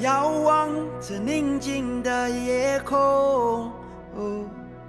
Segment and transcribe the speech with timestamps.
[0.00, 0.70] 遥望
[1.00, 3.72] 着宁静的夜空，哦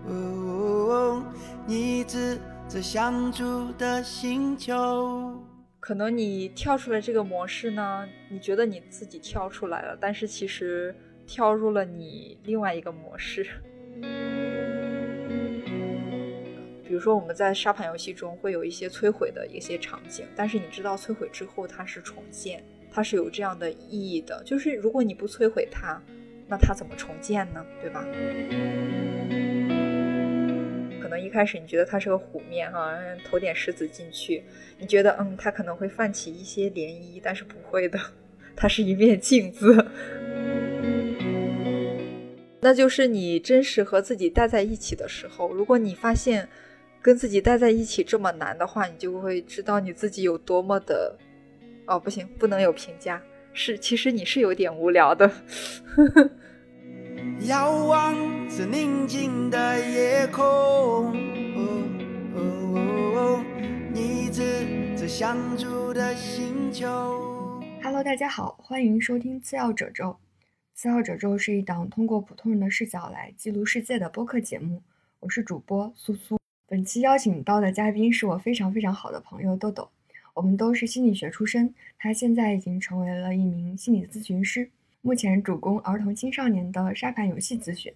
[0.05, 1.23] 哦哦，
[1.65, 5.33] 你指着相住的星球。
[5.79, 10.95] 可能你跳出来这个模式呢，你觉得你自己跳出来了，但是其实
[11.25, 13.47] 跳入了你另外一个模式。
[16.83, 24.41] 比如说我们在沙盘游戏中会有一些摧毁的一些场景，但是你知道摧毁之后它是重建，它是有这样的意义的。
[24.45, 26.01] 就是如果你不摧毁它，
[26.47, 27.65] 那它怎么重建呢？
[27.81, 28.05] 对吧？
[31.01, 34.43] 可能一开始你觉得它是个湖面哈，投点石子进去，
[34.77, 37.99] 你觉得嗯，它可能会泛起一些涟漪，但是不会的，
[38.55, 39.85] 它是一面镜子。
[42.61, 46.47] 那就是你真实和自己待在一起的时候，如果你发现
[47.01, 51.17] 跟自己待在一起这么难的话，你就会知道你自己有多么的……
[51.89, 53.19] 哦，不行，不能有评价，
[53.51, 55.31] 是其实你是有点无聊的。
[57.47, 58.13] 遥望
[58.47, 61.11] 着宁静的夜空，哦
[62.35, 62.41] 哦
[63.15, 63.43] 哦
[63.91, 67.59] 你指着相住的星球。
[67.81, 70.15] Hello，大家好，欢迎收听次要褶皱。
[70.75, 74.83] 次要褶皱是一档通过普通人的视角来记录世界的播客节目。
[75.21, 76.37] 我是主播苏苏。
[76.67, 79.89] 本期邀请到的嘉宾是我非常非常好的朋友豆豆。
[80.39, 84.71] 我们都是心理学出身，他现在已经成为了一名心理咨询师。
[85.01, 87.93] 目前主攻儿童青少年的沙盘游戏咨询，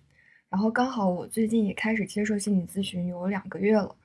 [0.50, 3.96] 然后刚好我最近也开始接受心理咨询有两个月了，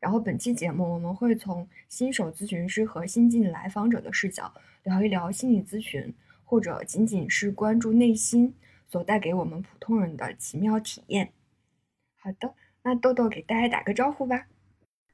[0.00, 8.52] 然后本期节目我们会从新手咨询师和新进来访者的视角聊一聊心理咨询，或者仅仅是关注内心
[8.88, 11.30] 所带给我们普通人的奇妙体验。
[12.16, 14.46] 好的，那豆豆给大家打个招呼吧。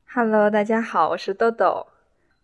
[0.07, 1.90] Hello，大家好，我是豆豆。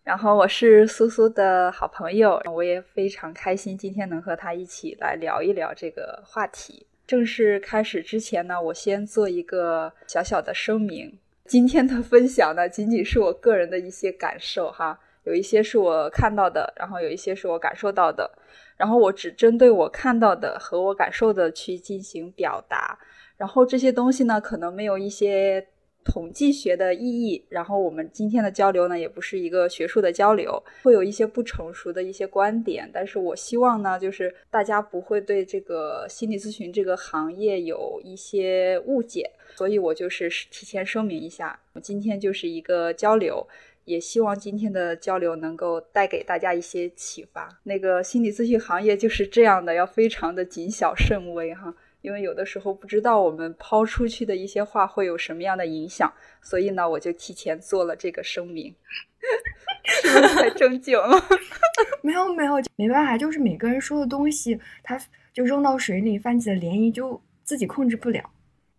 [0.07, 6.87] 然后我是苏苏的好朋友，我也非常开心今天能和他一起来聊一聊这个话题。
[7.05, 18.31] 正式开始之前呢，我先做一个小小的声明：今天的分享呢，仅仅是我个人的一些感受哈，有一些是我看到的，然后有一些是我感受到的，
[18.77, 22.97] 然后我只针对我看到的和我感受的去进行表达，
[23.35, 25.67] 然后这些东西呢，可能没有一些。
[26.07, 43.45] 统计学的意义，然后我们今天的交流呢，也不是一个学术的交流，会有一些不成熟的一些观点，但是我希望呢，就是大家不会对这个心理咨询这个行业有一些误解，所以我就是提前声明一下，我今天就是一个交流，
[43.85, 47.59] 也希望今天的交流能够带给大家一些启发。
[47.63, 51.75] 那个心理咨询行业就是这样的，要非常的谨小慎微哈。
[52.07, 56.09] 因为有的时候不知道我们抛出去的一些话会有什么样的影响，
[56.41, 58.73] 所以呢，我就提前做了这个声明。
[59.83, 61.21] 是不是太正经了？
[62.01, 64.97] 没有没有，没办法，就是每个人说的东西，他
[65.33, 68.23] 就扔到水里泛起了涟漪，就自己控制不了。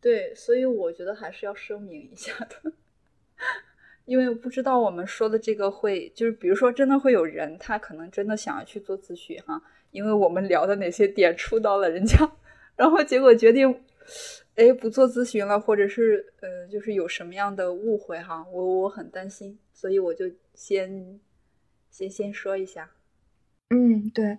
[0.00, 2.72] 对，所以我觉得还是要声明一下的，
[4.06, 9.60] 因为不知道我们说的这个会，就是比如说真的会有人，他可能真的想要去做咨询哈，
[9.90, 12.16] 因为我们聊的哪些点触到了人家。
[12.78, 13.68] 然后结果决定，
[14.54, 20.24] 哎，不做咨询了，或者是呃，就是有什么样的误会哈，我我很担心，所以我就
[20.54, 21.18] 先
[21.90, 22.88] 先先说一下。
[23.70, 24.38] 嗯，对，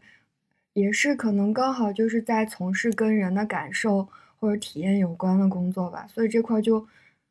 [0.71, 4.07] 也是可能刚好就是在从事跟人的感受
[4.39, 6.87] 或者体验有关的工作吧，所以这块就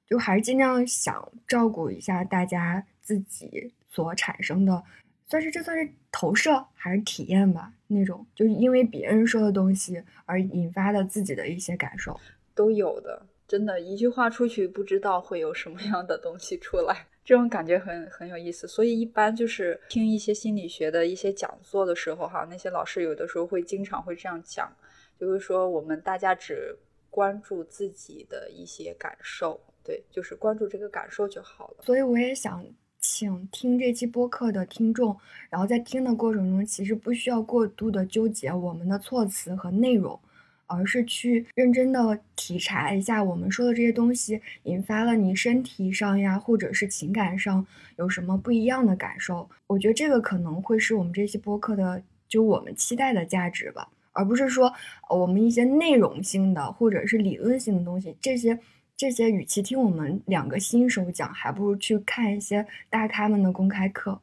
[0.06, 4.84] 就还是尽量想照顾一下大家自己所产生的。
[5.28, 7.70] 算是这算是投射还是体验吧？
[7.86, 12.18] 那种就是因为别人说的东西而引发的自己的一些感受，
[12.54, 13.22] 都有的。
[13.46, 18.66] 真的，一句话出去，不知道会有什么样的东西出来， 这种感觉很很有意思。
[18.66, 24.70] 所以一般就是听一些心理学的一些讲座的时候，哈，那些老师有的时候会经常会这样讲，
[25.18, 26.76] 就是说我们大家只
[27.10, 31.84] 关注自己的一些感受，对，就是关注这个感受就好了。
[31.84, 32.62] 所以我也想。
[33.10, 35.16] 请听这期播客的听众，
[35.48, 40.20] 然后在听的过程中，其实不需要过度的纠结我们的措辞和内容，
[40.66, 47.66] 而是去认真的体察一下我们说的这些东西引发了你身体上呀，或者是情感上
[47.96, 49.48] 有什么不一样的感受。
[49.68, 54.70] 我觉得这个可能会是我们这期播客的，就我们期待的价值吧，而不是说
[55.08, 58.58] 我们一些内容性的或者是理论性的东西这些。
[58.98, 64.20] 这些与其听我们两个新手讲，还不如去看一些大咖们的公开课。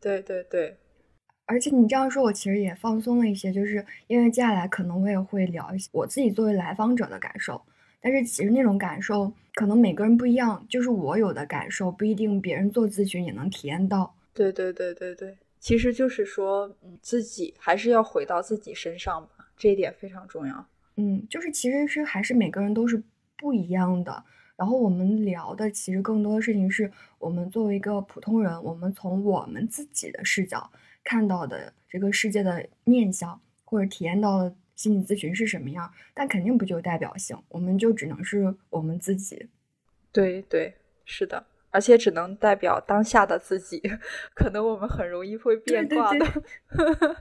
[0.00, 0.76] 对对对，
[1.44, 7.60] 而且你这样说，我其实也放松了一些，就是因为接下来可能我也会聊一些我自己作为来访者的感受。
[8.00, 14.14] 但是其实那种感受可能每个人不一样，就是我有的感受不一定别人做咨询也能体验到。
[14.32, 19.50] 对对对对对，其实就是说，嗯，自己还是要回到自己身上吧。
[19.56, 20.64] 这一点非常重要。
[20.96, 23.02] 嗯，就是其实是还是每个人都是
[23.42, 24.24] 不一样的。
[24.54, 30.70] 然后我们聊的其实更多的事情是我们作为一个普通人，我们从我们自己的视角
[31.02, 39.48] 看到的这个世界的面相，或者体验到的心理咨询是什么样，但肯定不具有代表性，我们就只能是我们自己。
[40.12, 40.74] 对对，
[41.04, 43.82] 是的，而且只能代表当下的自己，
[44.32, 46.24] 可能我们很容易会变卦的。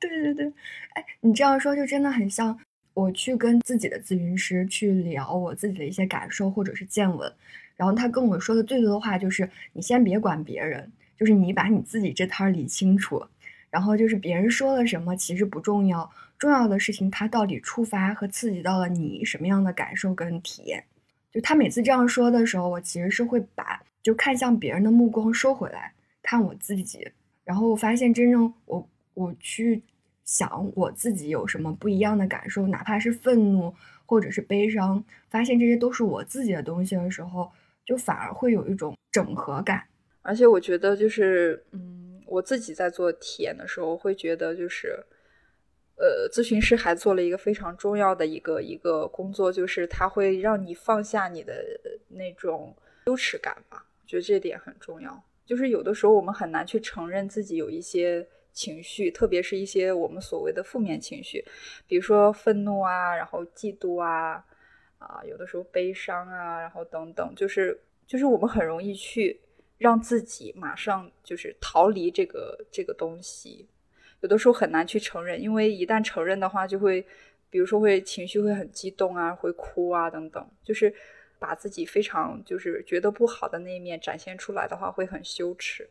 [0.00, 0.46] 对对对，
[0.94, 2.58] 哎，你这样说就真的很像。
[2.94, 7.32] 我去跟自己的咨询师去聊我自己的一些感受或者是见闻，
[7.74, 13.24] 然后他跟我说的最多的话就是：“你先别管别人，就是你把你自己这摊理清楚。
[13.70, 20.84] 然后就是别人说了什么其实不重要，重要的事情他到底触发和刺激到了你什么样的感受跟体验。”
[21.32, 25.92] 就他每次这样说的时候，我其实是会把就看向别人的目光收回来，
[26.22, 27.08] 看我自己，
[27.44, 29.82] 然后我发现真正我我去。
[30.24, 33.74] 想我自己有什么不一样的感受，哪怕是愤怒
[34.06, 37.50] 或者是悲伤，发现这些都是我自己的东西的时候，
[37.84, 39.82] 就反而会有一种整合感。
[40.22, 45.04] 而且我觉得，就是嗯，我自己在做体验的时候，会觉得就是，
[45.96, 51.64] 呃，咨询师还做了一个非常重要的一个一个工作，就是他会让你放下你的
[52.08, 52.76] 那种
[53.06, 53.84] 羞耻感吧。
[54.02, 55.20] 我觉得这点很重要。
[55.44, 58.26] 就是有的时候我们很难去承认自己有一些。
[58.52, 61.44] 情绪，特别是一些我们所谓的负面情绪，
[61.86, 64.44] 比如说愤怒啊，然后嫉妒啊，
[64.98, 69.40] 啊，有的时候悲伤啊，然后等等，就是就是我们很容易去
[69.78, 73.68] 让自己马上就是逃离这个这个东西，
[74.20, 77.04] 有的时候很难去承认，因为一旦承认的话，就会
[77.50, 80.94] 比如说会情绪会很激动啊，会哭啊等等，就是
[81.38, 85.88] 把自己非常就是觉得不好的那一面展现出来的话，会很羞耻。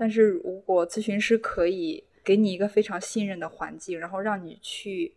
[0.00, 5.14] 但是如果咨询师可以给你一个非常信任的环境，然后让你去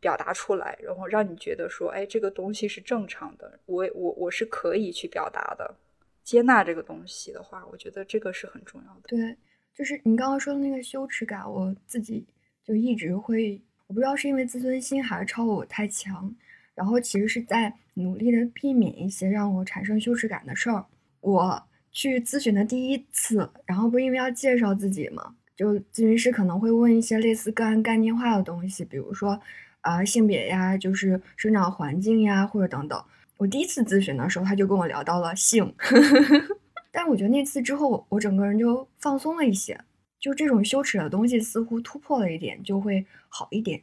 [0.00, 5.76] 表达出来，然后让你觉得说，哎，这个东西是正常的，我我我是可以去表达的，
[6.24, 9.02] 接纳这个东西的话，我觉得这个是很重要的。
[9.04, 9.36] 对，
[9.76, 12.26] 就是你刚刚说的那个羞耻感，我自己
[12.64, 16.34] 就一直会，我不知道是因为自尊心还是超我太强，
[16.74, 20.84] 然后其实是在努力的避免一些让我产生羞耻感的事儿，
[21.20, 21.65] 我。
[21.96, 29.40] 去咨询的第一次，然后不是因为要介绍自己嘛，就咨询师可能会问一些类似个案概念化的东西，比如说，
[29.80, 33.02] 啊性别呀，就是生长环境呀，或者等等。
[33.38, 35.74] 我第一次咨询的时候，他就跟我聊到了性，
[36.92, 39.80] 但我觉得那次之后，我整个人就放松了一些，
[40.20, 43.80] 就这种羞耻的东西似乎突破了一点，就会好一点。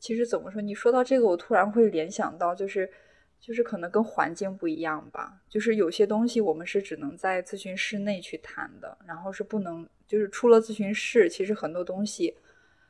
[0.00, 2.90] 其实怎么说，你说到这个，我突然会联想到，就是。
[3.40, 12.36] 就是可能跟环境不一样吧，就是有些东西我们是只能在咨询室内去谈的，然后是不能，就是出了咨询室，其实很多东西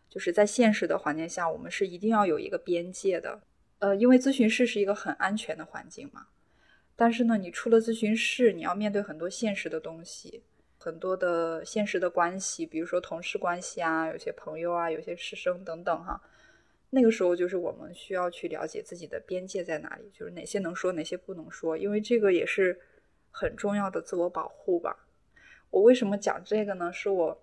[0.08, 3.40] 就是在现实的环境下，我们是一定要有一个边界的。
[3.78, 6.26] 呃，因为咨询室是一个很安全的环境嘛，
[6.96, 10.42] 但是呢，你出了咨询室，你要面对很多现实的东西，
[10.76, 16.20] 很多的现实的关系，比如说同事关系啊，有些朋友啊，有些师生等等哈。
[16.92, 22.76] 那个时候就是我们需要去了解自己的边界在哪里，就是哪些能说，哪些不能说，因为这个也是
[23.30, 25.06] 很重要的自我保护吧。
[25.70, 26.92] 我为什么讲这个呢？
[26.92, 27.42] 是我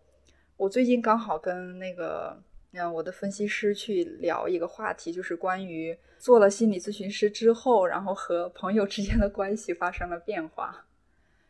[0.57, 2.37] 我最近刚好跟那个
[2.73, 10.85] 嗯我的分析师去聊一个话题，就是关于做了心理咨询师之后，然后和朋友之间的关系发生了变化。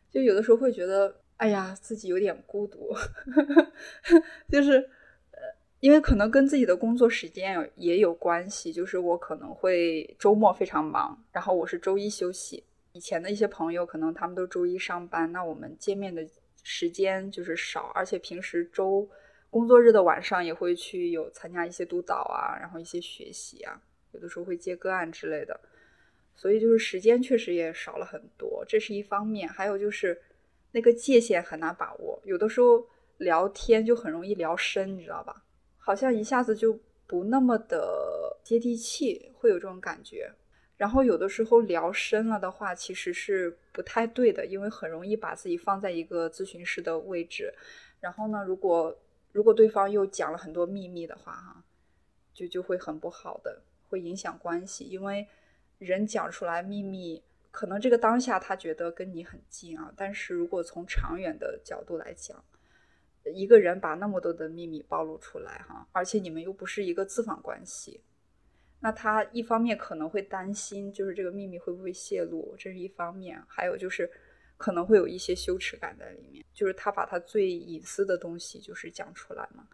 [0.08, 2.94] 就有的时候会觉得，哎呀，自己有点孤独，
[4.48, 4.88] 就是。
[5.80, 12.64] 因为可能跟自己的工作时间也有关系，就是我可能会周末非常忙，然后我是周一休息。
[12.92, 16.26] 以前的一些朋友可能他们都周一上班，那我们见面的
[16.64, 19.08] 时间就是少，而且平时周
[19.50, 23.80] 工作日的晚上也会去有参加一些督导啊，然后一些学习啊，
[24.10, 25.60] 有的时候会接个案之类的，
[26.34, 29.48] 所以就是时间确实也少了很多，这是一方面。
[29.48, 30.20] 还有就是
[30.72, 32.84] 那个界限很难把握，有的时候
[33.18, 35.44] 聊天就很容易聊深，你知道吧？
[35.88, 40.30] 好像一下子就不那么的接地气，会有这种感觉。
[40.76, 47.54] 然后有的时候聊深了的话，其实是不太对的，因为很容易把自己放在一个咨询师的位置。
[48.00, 48.94] 然后呢，如果
[49.32, 51.64] 如果对方又讲了很多秘密的话，哈，
[52.34, 54.84] 就就会很不好的，会影响关系。
[54.84, 55.26] 因为
[55.78, 62.44] 人讲出来秘密，可能这个当下他觉得跟你很近啊，但是如果从长远的角度来讲，
[63.32, 68.00] 一个人把那么多的秘密暴露出来，哈，而且你们又不是一个咨访关系，
[68.80, 74.10] 那他一方面可能会担心，就是这个秘密会不会泄露，这是一方面；还有就是
[74.56, 79.66] 可能会有一些羞耻感在里面，就是他把他最隐私的东西就是讲出来嘛。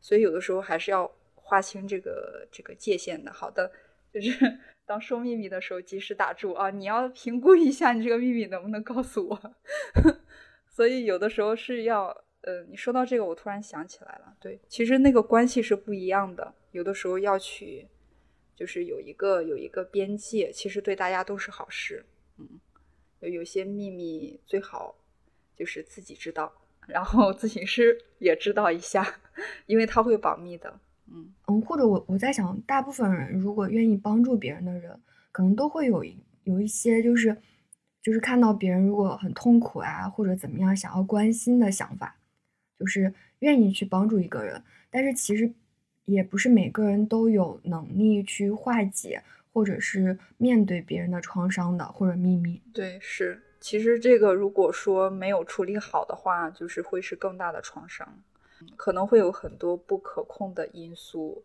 [0.00, 3.32] 所以有的时候还是要划清这个这个界限的。
[3.32, 3.70] 好的，
[4.12, 6.70] 就是 当说秘密的时候，及时打住啊！
[6.70, 9.54] 你要评估一下你这个秘密能不能告诉我。
[10.66, 16.54] 所以有的时候是要，呃，你说到这个，我突然想起来了，对，其实那个关系是不一样的。
[16.72, 17.86] 有的时候要去，
[18.56, 22.04] 就是有一个有一个边界，其实对大家都是好事。
[22.38, 22.48] 嗯，
[23.20, 24.96] 有有些秘密最好
[25.54, 26.52] 就是自己知道，
[26.88, 29.06] 然后咨询师也知道一下，
[29.66, 30.80] 因为他会保密的。
[31.08, 37.36] 嗯嗯，或者我我在想，大部分人如果愿意帮助别人的人，可能都会有一有一些就是
[38.02, 42.16] 就是看到别人如果很痛苦啊，或者怎么样，想要关心的想法，
[42.78, 45.52] 就是愿意去帮助一个人，但是其实。
[46.04, 52.60] 也不是每个人都有能力去化解，或者是面对别人的创伤的，或者秘密。
[52.74, 53.40] 对，是。
[53.60, 58.20] 其实这个如果说没有处理好的话，就是会是更大的创伤，
[58.76, 61.44] 可能会有很多不可控的因素，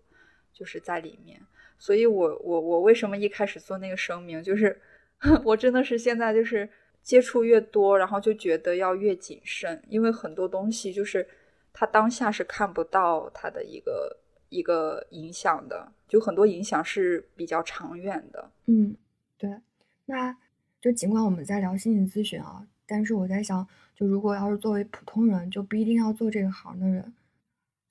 [0.51, 1.39] 就是在里面。
[1.77, 4.81] 所以我我我为什么一开始做那个声明，就是
[5.45, 6.67] 我真的是现在就是
[7.07, 11.25] 接触越多，然后就觉得要越谨慎，因为很多东西就是
[11.71, 14.17] 他当下是看不到他的一个。
[14.49, 18.49] 一个影响的，就很多影响是比较长远的。
[18.67, 18.95] 嗯，
[19.37, 19.59] 对。
[20.05, 20.33] 那
[20.79, 27.13] 就尽管我们在聊心理咨询啊，但是我在想，就如果要是作为普通人，就不一定要做这个行的人，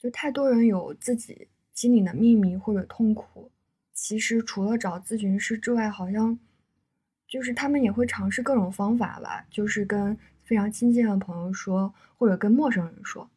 [0.01, 3.51] 就太多人有自己心里的秘密或者痛苦，
[3.93, 6.39] 其实除了找咨询师之外，好像
[7.29, 13.29] 就是他们也会尝试各种方法吧，就是跟非常亲近的朋友说，或者跟陌生人说。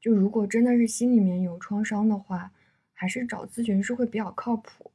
[0.00, 2.50] 就如果真的是心里面有创伤的话，
[2.92, 4.90] 还是找咨询师会比较靠谱。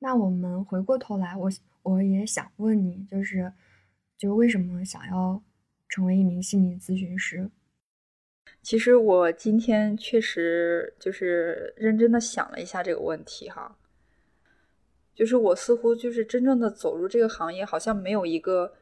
[0.00, 1.50] 那我们回过头来，我
[1.82, 3.52] 我也想问你，就是，
[4.16, 5.42] 就为什么想要
[5.88, 7.50] 成为一名心理咨询师？
[8.60, 13.77] 其实我今天确实就是认真的想了一下这个问题哈，
[15.18, 18.72] 就是我似乎就是真正的走入这个行业，好像没有一个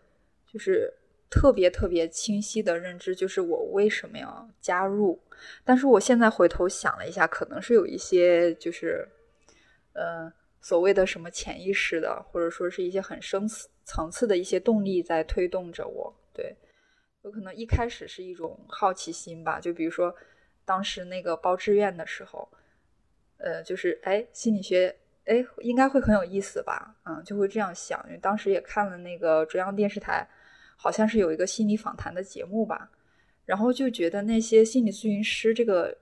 [0.47, 0.93] 就是。
[1.29, 5.21] 特别特别清晰的认知，就是我为什么要加入。
[5.65, 9.07] 但是我现在回头想了一下，可能是有一些就是，
[9.93, 13.45] 呃，所谓的什么潜意识的，或者说是一些很深
[13.85, 16.15] 层次的一些动力在推动着我。
[16.33, 16.57] 对，
[17.23, 19.59] 有可能一开始是一种好奇心吧。
[19.59, 20.15] 就比如说
[20.65, 22.49] 当时那个报志愿的时候，
[23.39, 26.97] 呃，就是哎，心理学，哎，应该会很有意思吧？
[27.05, 28.03] 嗯，就会这样想。
[28.07, 30.27] 因为当时也看了那个中央电视台。
[30.79, 32.91] 好像是有一个心理访谈的节目吧，
[33.47, 35.97] 然后就觉得那些心理咨询师这个，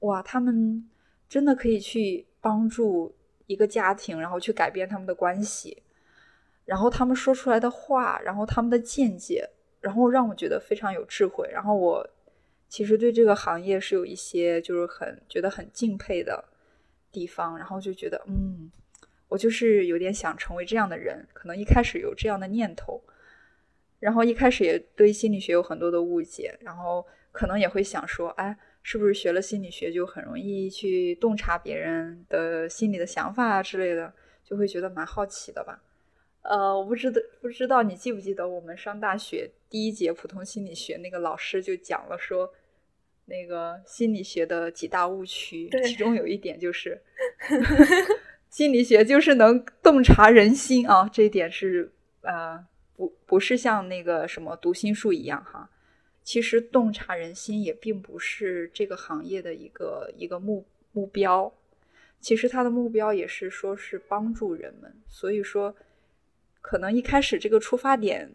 [0.00, 0.90] 哇，他们
[1.28, 3.14] 真的可以去帮助
[3.46, 5.84] 一个家庭，然后去改变他们的关系，
[6.64, 9.48] 然后他们说出来的话，然后他们的见解，
[9.80, 11.48] 然后让我觉得非常有智慧。
[11.52, 12.04] 然后我
[12.68, 16.44] 其实对这个行业是有一些就是很觉得很敬佩的
[17.10, 18.70] 地方，然后就觉得嗯，
[19.28, 23.02] 我就是有点想成为这样的人，可能一开始有这样的念头。
[24.00, 35.82] 然后一开始也对心理学有很多的误解，然后可能也会想说，哎，是不是学了心理学就很容易去洞察别人的心理的想法啊之类的，就会觉得蛮好奇的吧？
[36.42, 42.54] 呃，我不知道，不知道你记不记得我们上大学第一节普通心理学那个老师就讲了说，
[43.28, 47.00] 那个心理学的几大误区，其中有一点就是
[48.50, 51.92] 心理学就是能洞察人心啊，这一点是
[52.22, 52.66] 呃。
[52.98, 55.70] 不不是像那个什么读心术一样哈，
[56.24, 61.54] 其实洞察人心也并不是这个行业的一个一个目目标，
[62.18, 65.72] 其实它的目标也是说是帮助人们，所以说
[66.60, 68.28] 可能一开始这个出发点，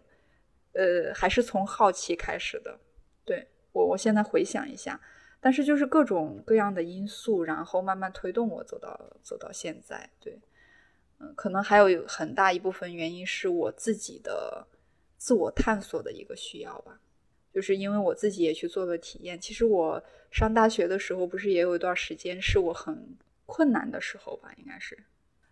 [0.71, 2.79] 呃，还是从好奇开始的。
[3.25, 4.99] 对我我现在回想一下，
[5.41, 10.39] 但是就是各种各样的因素，然后慢慢推动我走到走到现在，对。
[11.19, 14.67] 嗯可能还有很大一部分原因是我自己的
[15.17, 16.99] 自我探索的一个需要吧，
[17.53, 19.39] 就是因为我自己也去做了体验。
[19.39, 23.15] 其实我上大学的时候，不是也有一段时间是我很
[23.45, 24.51] 困难的时候吧？
[24.57, 24.97] 应该是，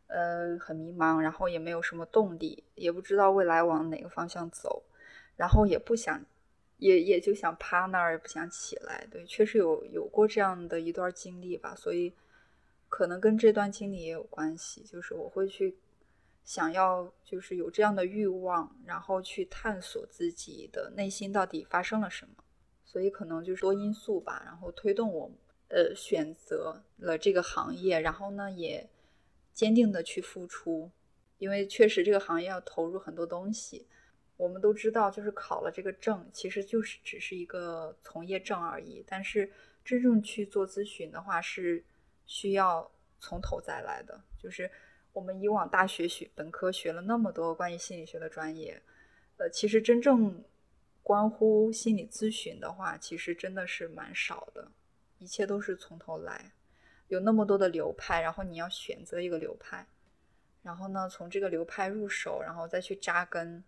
[0.08, 4.84] 呃，很迷茫，然后也没有什么动力，也不知道未来往哪个方向走，
[5.38, 6.22] 然后也不想，
[6.82, 9.08] 也也就想趴那儿，也不想起来。
[9.10, 12.14] 对，确实有有过这样的一段经历吧，所以。
[12.94, 15.78] 可能跟这段经历也有关系，就是我会去
[16.44, 22.44] 想要，就是有这样的欲望，然后去探索自己的内心到底发生了什么。
[22.84, 25.32] 所以可能就是多因素吧，然后推动我
[25.70, 28.90] 呃选择了这个行业，然后呢也
[29.54, 30.92] 坚定的去付出，
[31.38, 33.88] 因为确实这个行业要投入很多东西。
[34.42, 39.04] 我们都知道，就是考了这个证，其实就是只是一个从业证而已。
[39.08, 39.52] 但是
[39.86, 41.84] 真正去做咨询的话是。
[42.28, 44.24] 需要从头再来的。
[44.38, 44.72] 就是
[45.12, 48.82] 我们以往大学学本科学了那么多关于心理学的专业，
[49.36, 50.42] 呃，其实真正
[51.04, 54.72] 关乎心理咨询的话，其实真的是蛮少的，
[55.18, 56.54] 一切都是从头来。
[57.10, 59.86] 有那么多的流派，然后你要选择一个流派，
[60.64, 63.62] 然后呢，从这个流派入手，然后再去扎根，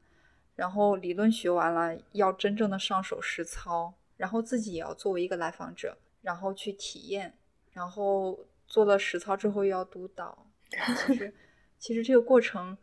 [0.55, 7.33] 然后理论学完了，要真正的上手实操，然后自己也要作为一个来访者，然后去体验，
[7.71, 10.45] 然后做了实操之后又要督导。
[11.05, 11.33] 其实，
[11.77, 12.77] 其实这个过程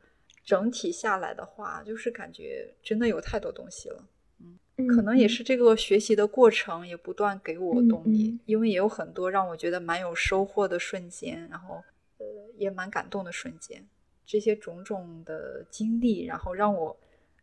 [0.44, 4.04] 整体下来的话，就是感觉真的有太多东西了。
[4.38, 4.58] 嗯
[4.88, 11.84] 可能也是这个学习的过程也不断给我动力，因为也有很多让我觉得蛮有收获的瞬间，然后
[12.16, 12.24] 呃
[12.56, 13.86] 也蛮感动的瞬间。
[14.24, 16.98] 这些种种的经历，然后让我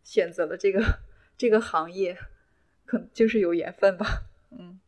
[0.08, 1.00] 选择了这个
[1.38, 2.18] 这个行业，
[2.86, 4.24] 可能就是有缘分吧。
[4.52, 4.80] 嗯，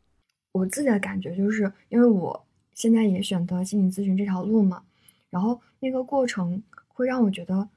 [0.54, 4.86] 我自己的感觉就是，因为我现在也选择心理咨询这条路嘛，
[5.30, 7.68] 然后那个过程会让我觉得。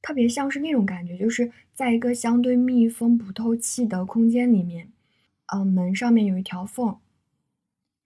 [0.00, 4.92] 特别像是那种感觉，就是在一个相对密封不透气的空间里面，
[5.46, 6.98] 嗯，门上面有一条缝，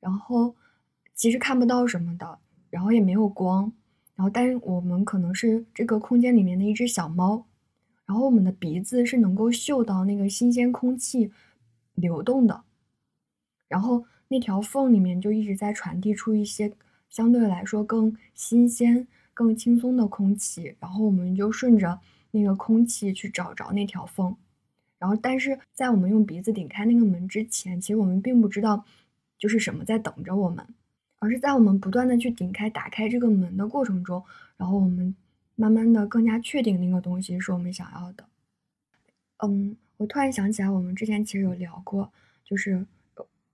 [0.01, 0.57] 然后
[1.15, 2.39] 其实看不到什么的，
[2.71, 3.73] 然后也没有光，
[4.17, 7.47] 然后但是我们可能是这个空间里面的一只小猫，
[8.13, 11.33] 然后我们的鼻子是能够嗅到那个新鲜空气
[11.95, 12.63] 流动的，
[13.69, 16.75] 然后那条缝里面就一直在传递出一些
[17.09, 19.09] 相对来说更新鲜。
[19.35, 21.99] 更轻松的空气，然后我们就顺着
[22.33, 24.37] 那个空气去找着那条缝，
[24.99, 28.85] 然后但是在我们用鼻子顶开那个门之前，其实我们并不知道
[29.39, 30.63] 就是什么在等着我们，
[31.19, 34.23] 而是在我们不断的去顶开、打开这个门的过程中，
[34.59, 35.17] 然后我们
[35.55, 38.25] 慢慢的更加确定那个东西是我们想要的。
[39.39, 42.13] 嗯，我突然想起来，我们之前其实有聊过，
[42.45, 42.87] 就是。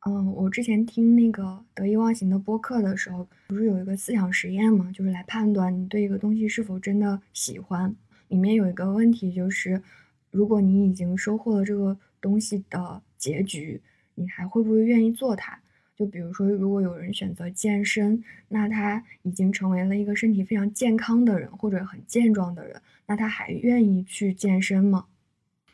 [0.07, 7.95] 嗯，我之前听那个得意忘形的播客的时候，不是有一个思想实验嘛，就是来判断你对一个东西是否真的喜欢。
[8.28, 9.82] 里面有一个问题就是，
[10.30, 13.82] 如果你已经收获了这个东西的结局，
[14.15, 15.61] 你还会不会愿意做它？
[15.99, 25.06] 就比如说，如果有人选择健身，那他已经成为了一个身体非常健康的人，或者很健壮的人，那他还愿意去健身吗？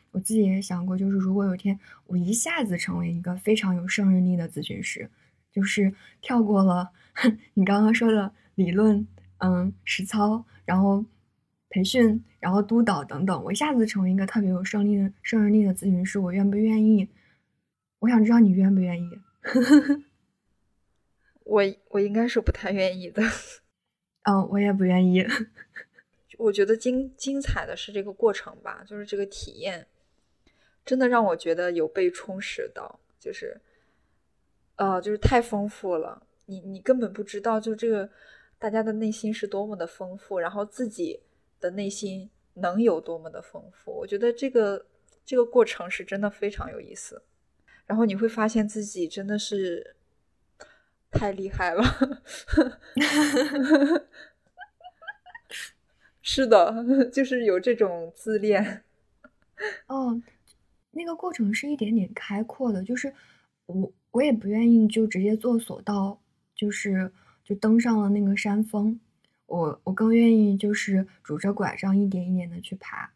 [0.09, 5.07] 我自己也想过，就是如果有一天我一下子成为一个非常有胜任力的咨询师，
[5.51, 6.89] 就是跳过了
[7.53, 9.05] 你刚刚说的理论，
[9.37, 11.05] 嗯，实操，然后
[11.69, 17.07] 培训，然后督导等等，我一下子成为一个特别有胜利的胜任力的咨询师，我愿不愿意？
[17.99, 19.09] 我想知道你愿不愿意？
[19.41, 20.01] 呵呵呵
[21.45, 23.23] 我我应该是不太愿意的。
[24.27, 25.25] 嗯，我也不愿意。
[26.37, 29.87] 我觉得精精彩的是这个过程吧，就是这个体验。
[30.83, 33.59] 真的让我觉得有被充实到，就是，
[34.75, 36.27] 呃，就是太丰富了。
[36.45, 38.07] 你你根本不知道，就这个
[38.59, 41.21] 大家的内心是多么的丰富，然后自己
[41.59, 43.91] 的内心能有多么的丰富。
[43.91, 44.85] 我觉得这个
[45.25, 47.23] 这个过程是真的非常有意思。
[47.87, 49.95] 然后你会发现自己真的是
[51.11, 51.83] 太厉害了，
[56.21, 58.83] 是的，就是有这种自恋。
[59.87, 60.21] 哦。
[60.97, 63.13] 那个过程是一点点开阔的，就是
[63.65, 66.21] 我我也不愿意就直接坐索道，
[66.55, 67.11] 就是
[67.43, 68.97] 就登上了那个山峰，
[69.45, 73.11] 我我更愿意就是拄着拐杖一点一点的去爬，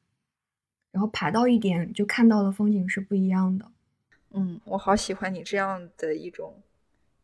[0.92, 3.72] 然后爬到一点就看到的风景是不一样的。
[4.32, 6.62] 嗯，我好喜欢你这样的一种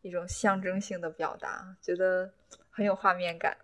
[0.06, 2.32] 一种象征性的表达，觉得
[2.70, 3.58] 很有画面感，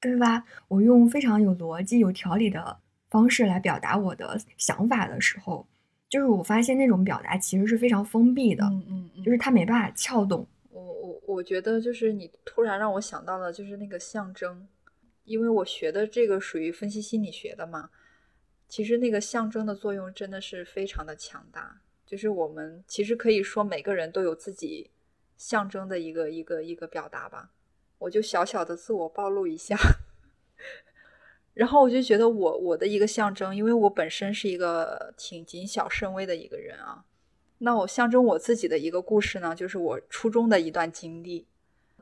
[0.00, 0.44] 对吧？
[0.68, 2.78] 我用非常有逻辑、有条理的
[3.10, 5.66] 方式来表达我的想法的时候。
[6.08, 10.46] 就是我发现那种表达其实是非常封闭的，嗯嗯，就是它没办法撬动。
[10.70, 14.68] 我我我觉得就是你突然让我想到了，就是那个象征，
[15.24, 17.90] 因为我学的这个属于分析心理学的嘛，
[18.68, 21.80] 其实那个象征的作用真的是非常的强大。
[22.04, 24.90] 就是我们其实可以说每个人都有自己
[25.36, 27.50] 象征的一个一个一个表达吧。
[27.98, 29.76] 我就小小的自我暴露一下。
[31.54, 37.04] 然后我就觉得我我的一个象征，因为我本身是一个挺谨小慎微的一个人啊。
[37.58, 41.46] 那我象征我自己的一个故事呢，就是我初中的一段经历。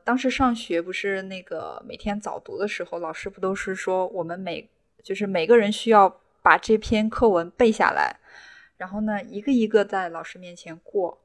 [0.03, 4.67] 当时上学不是那个每天早读的时候，老师不都是说我们每
[5.03, 8.17] 就是每个人需要把这篇课文背下来，
[8.77, 11.20] 然后呢一个一个在老师面前过。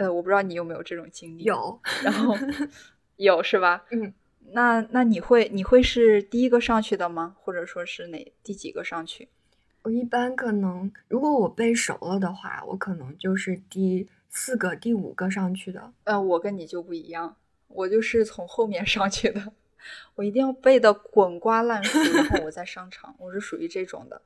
[0.00, 1.42] 呃，我不知道你有没有这种经历？
[1.42, 2.34] 有，然后
[3.16, 3.84] 有是吧？
[3.90, 4.12] 嗯。
[4.52, 7.36] 那那你会你会是第一个上去的吗？
[7.38, 9.28] 或者说是哪第几个上去？
[9.82, 15.92] 我一般可能，如果我背熟了的话，我可能就是第四个、第五个上去的。
[16.04, 17.36] 呃，我跟你就不一样，
[17.68, 19.52] 我就是从后面上去的，
[20.16, 24.20] 我一定要背的滚瓜烂熟，然后我再上场，我是属于这种的。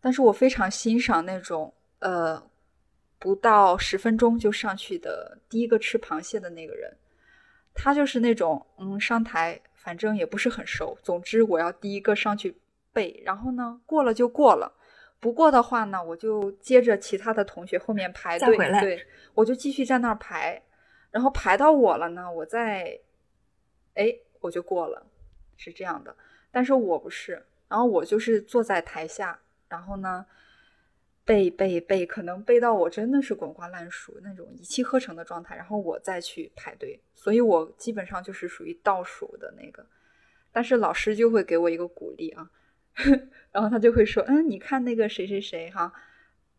[0.00, 2.42] 但是我非常欣赏那种呃，
[3.18, 6.96] 不到十分钟就上去的第一个吃螃蟹的那个人，
[7.74, 12.56] 他就是那种嗯，上台反正也不是很熟，总之我要第一个上去
[12.92, 14.72] 背，然后呢过了就过了。
[15.20, 19.04] 不过的话呢，我就接着其他的同学后面排队，对，
[19.34, 20.62] 我就继续在那儿排，
[21.10, 22.96] 然后排到我了呢，我再，
[23.94, 25.04] 哎，我就过了，
[25.56, 26.14] 是这样的。
[26.52, 29.36] 但是我不是，然后我就是坐在台下，
[29.68, 30.24] 然后呢，
[31.28, 39.84] 背背背，可能背到我真的是滚瓜烂熟那种一气呵成的状态，然后我再去排队，所以我基本上就是属于倒数的那个，
[40.50, 42.50] 但是老师就会给我一个鼓励啊。
[43.52, 45.92] 然后他就会说：“嗯，你看那个谁谁谁哈，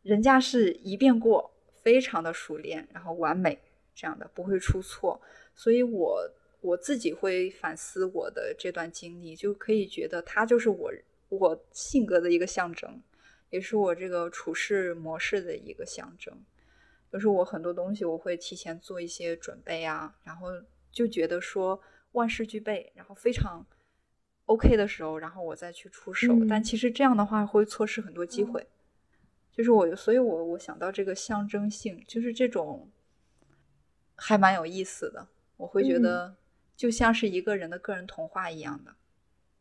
[0.04, 1.52] 人家是一遍过，
[1.82, 3.58] 非常的熟练，然后完美
[3.96, 5.20] 这样的，不会出错。
[5.56, 6.22] 所以，我
[6.62, 10.92] 我自己会反思我的这段经历，就可以觉得他就是我
[11.30, 13.02] 我性格的一个象征，
[13.50, 16.44] 也是我这个处事模式的一个象征。
[17.12, 20.48] 就是我很多东西我会提前做一些准备啊，然后
[20.92, 21.82] 就觉得说
[22.12, 23.66] 万事俱备，然后非常。”
[24.50, 28.68] OK 的时候，然后我再去出手，但其实这样的话会错失很多机会。
[29.52, 32.90] 就是我，所以我我想到这个象征性，就是这种
[34.16, 35.28] 还蛮有意思的。
[35.56, 36.36] 我会觉得
[36.76, 38.96] 就像是一个人的个人童话一样的。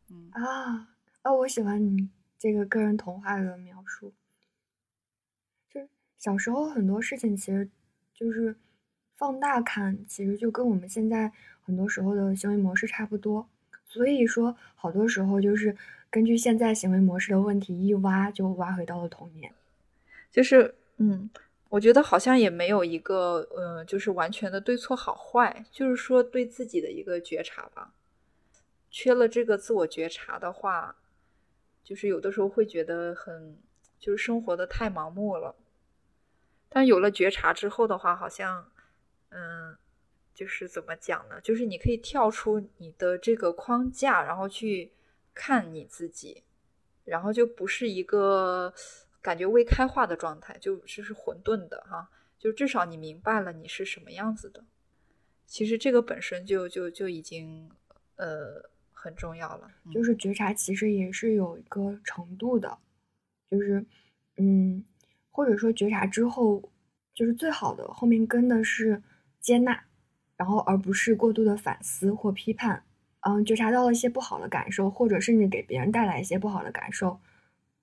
[0.09, 0.89] 嗯啊
[1.21, 4.11] 啊，我喜欢你这个个人童话的描述。
[5.69, 7.69] 就是小时候很多事情，其实
[8.13, 8.55] 就是
[9.17, 13.47] 放大看，其实就跟我们现在很多时候的行为模式差不多。
[13.85, 15.75] 所以说，好多时候就是
[16.09, 19.53] 根据现在行为模式的问题一挖，就挖回到了童年。
[20.31, 21.29] 就是，嗯，
[21.69, 27.93] 我觉得好像也没有一个，呃，就是完全的对错好坏，就是说对自己的一个觉察吧。
[28.91, 30.95] 缺了这个自我觉察的话，
[31.89, 33.57] 就是有的时候会觉得很，
[33.97, 35.55] 就是生活的太盲目了。
[36.69, 38.71] 但有了觉察之后的话，好像，
[39.29, 39.75] 嗯。
[40.31, 41.41] 就是怎么讲呢？
[41.41, 44.93] 就是你可以跳出你的这个框架，然后去
[45.33, 46.45] 看你自己，
[47.03, 48.73] 然后就不是一个
[49.21, 52.09] 感觉未开化的状态，就就是混沌的哈。
[52.37, 54.63] 就至少你明白了你是什么样子的。
[55.45, 57.69] 其实这个本身就就就已经
[58.15, 58.63] 呃
[59.01, 59.71] 很重要了。
[59.93, 62.77] 就是觉察其实也是有一个程度的，
[63.49, 63.85] 就是
[64.37, 64.83] 嗯，
[65.31, 66.69] 或者说觉察之后，
[67.13, 69.01] 就是最好的后面跟的是
[69.39, 69.85] 接纳。
[70.35, 72.81] 然后，而不是过度的反思或批判，
[73.27, 77.19] 嗯，觉察到了一些不好的感受，或者甚至给别人带来一些不好的感受，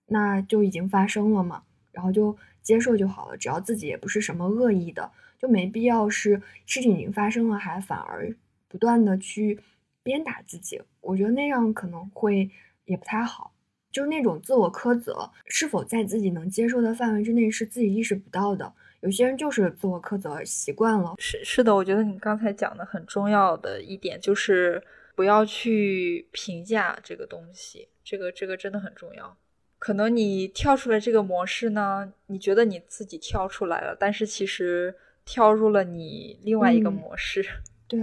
[0.07, 3.37] 那就已经发生了嘛，然后就接受就好了。
[3.37, 8.35] 只要自己也不是什么恶意的，就没必要是事情已经发生了，还反而
[8.69, 9.61] 不断的去
[10.07, 10.81] 鞭打自己。
[11.01, 12.49] 我觉得那样可能会
[12.85, 13.53] 也不太好，
[13.91, 18.73] 就是那种自我苛责，是否在自己能接受的范围之内，是自己意识不到的。
[19.01, 24.81] 有些人就是自我苛责习惯了，是是的，我觉得你刚才讲的很重要的一点就是
[25.17, 29.37] 不要去评价这个东西，这个这个真的很重要。
[29.79, 37.45] 可能你跳出来这个模式呢，你觉得你自己跳出来了，但是其实跳入了你另外一个模式。
[37.87, 38.01] 对，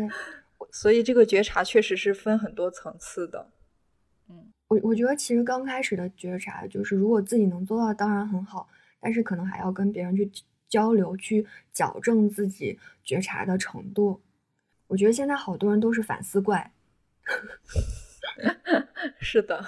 [0.74, 3.50] 所以这个觉察确实是分很多层次的。
[4.28, 8.68] 嗯，我我觉得其实刚开始的觉察就是，如果自己能做到，当然很好，
[9.00, 10.30] 但是可能还要跟别人去。
[10.70, 14.20] 交流去矫正自己觉察的程度，
[14.88, 16.72] 我觉得现在好多人都是反思怪。
[19.22, 19.64] 是的，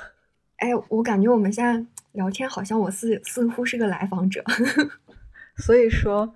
[0.55, 4.43] 哎，我感觉我们现在聊天好像我似似乎是个来访者，
[5.63, 6.33] 所以说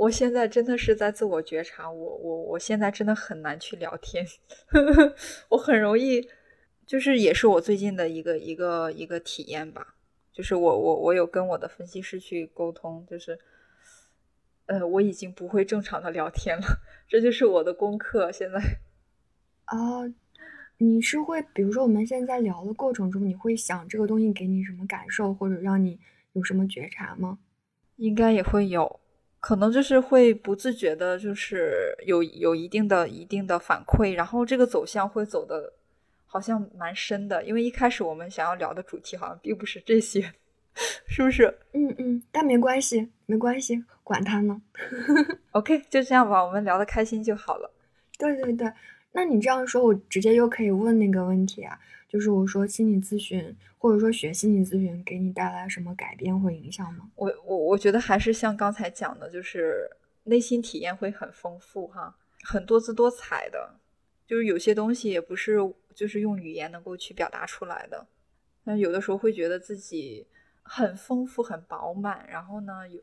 [0.00, 4.24] 我现在真的是在自我觉察，我我我现在真的很难去聊天，
[5.50, 6.26] 我很容易，
[6.86, 9.96] 就是也是我最近的一个一个一个体验吧，
[10.32, 13.38] 就是我我我有跟我的分析师去沟通，就是。
[14.66, 16.64] 呃，我已经不会正常的聊天了，
[17.08, 18.30] 这就是我的功课。
[18.30, 18.60] 现在
[19.64, 20.06] 啊，
[20.78, 25.98] 你是会，比如说我们现在聊的过程中，你会想这个东西给你什么感受，或者让你
[26.34, 27.40] 有什么觉察吗？
[27.96, 29.00] 应该也会有，
[29.40, 35.72] 可能就是会不自觉的，就是有有一定的一定的反馈，然后这个走向会走的，
[36.26, 40.32] 好像蛮深的，因为一开始我们想要聊的主题好像并不是这些。
[41.08, 41.52] 是不是？
[41.72, 44.62] 嗯嗯，但没关系，没关系，管他呢。
[45.50, 47.68] OK，就这样吧，我们聊的开心就好了。
[48.16, 48.72] 对对对，
[49.12, 51.76] 那你这样说，我直接又可以问那个问题啊，
[52.10, 57.08] 就是我说心理咨询或者说学心理咨询给你带来什么改变或影响吗？
[57.14, 59.88] 我我我觉得还是像刚才讲的，就是
[60.24, 63.78] 内心体验会很丰富哈，很多姿多彩的。
[64.26, 65.58] 就是有些东西也不是
[65.94, 68.06] 就是用语言能够去表达出来的。
[68.64, 70.26] 那有的时候会觉得自己
[70.62, 73.00] 很丰富、很饱满，然后呢，有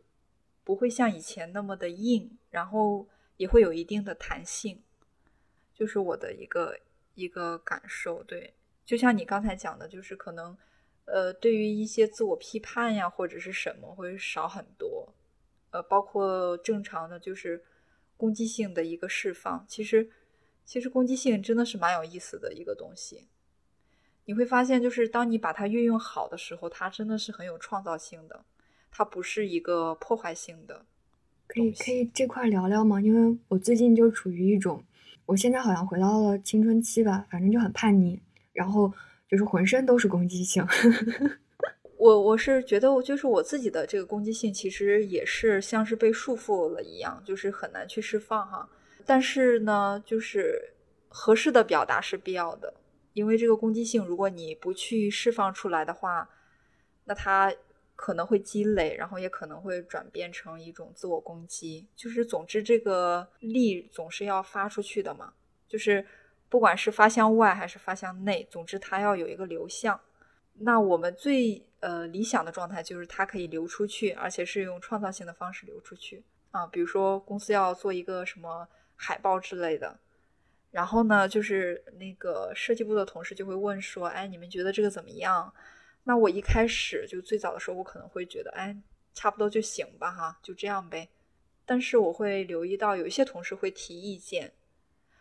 [0.63, 4.81] 不会像以前那么的硬，然后也会有一定的弹性，
[5.73, 6.79] 就是我的一个
[7.15, 8.23] 一个感受。
[8.23, 8.53] 对，
[8.87, 10.57] 就像你刚才讲的，就是可能
[11.03, 15.13] 呃，对于一些自我批判呀，或者是什么，会少很多。
[15.71, 17.61] 呃，包括正常的，就是
[18.15, 19.65] 攻击性的一个释放。
[19.67, 20.09] 其实，
[20.63, 23.27] 其实攻击性真的是蛮有意思的一个东西。
[24.23, 28.45] 你会发现，就是当你把它运用好的时候，它真的是很有创造性的，
[28.89, 30.85] 它不是一个破坏性的。
[31.45, 33.01] 可以可以这块聊聊吗？
[33.01, 34.81] 因为我最近就处于一种，
[35.25, 38.19] 我现在好像回到了青春期吧，反正就很叛逆，
[38.57, 38.91] 然后
[39.29, 40.65] 就是浑身都是攻击性。
[41.97, 48.67] 我我是觉得，我就是我自己的这个攻击性，其实也是像是被束缚了一样，就是很难去释放哈。
[49.05, 50.73] 但是呢，就是
[51.07, 52.73] 合适的表达是必要的。
[53.13, 56.29] 因为这个攻击性，如果你不去释放出来的话，
[57.05, 57.51] 那它
[57.95, 61.87] 可能会积累，然后也可能会转变成一种自我攻击。
[61.95, 65.33] 就是总之，这个力总是要发出去的嘛。
[65.67, 66.05] 就是
[66.49, 69.99] 不管是发向外还是发向内，总之它要有一个流向。
[70.53, 76.65] 那我们最呃理想的状态就是它可以流出去，而且是用创造性的方式流出去啊。
[76.67, 79.99] 比如说公司要做一个什么海报之类的。
[80.69, 85.51] 然后呢，就是那个设计部的同事就会问说：“哎，你们觉得这个怎么样？”
[86.03, 88.75] 那我一开始就最早的时候，我可能会觉得：“哎，
[89.13, 91.09] 差不多就行吧，哈，就这样呗。”
[91.65, 94.53] 但是我会留意到有一些同事会提意见，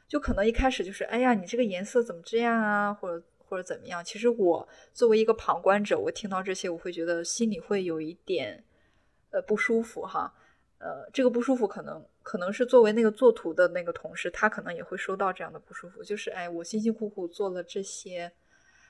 [0.09, 4.05] 就可能一开始就是：“哎呀，你这个颜色怎么这样啊？”或者或者怎么样？
[4.05, 8.65] 其实我作为一个旁观者，我听到这些，我会觉得心里会有一点
[9.31, 10.33] 呃不舒服，哈。
[10.79, 18.31] 呃，这个不舒服可能可能是作为那个做图的那个同事，他可能也会收到这样的不舒服，就是哎，我辛辛苦苦做了这些，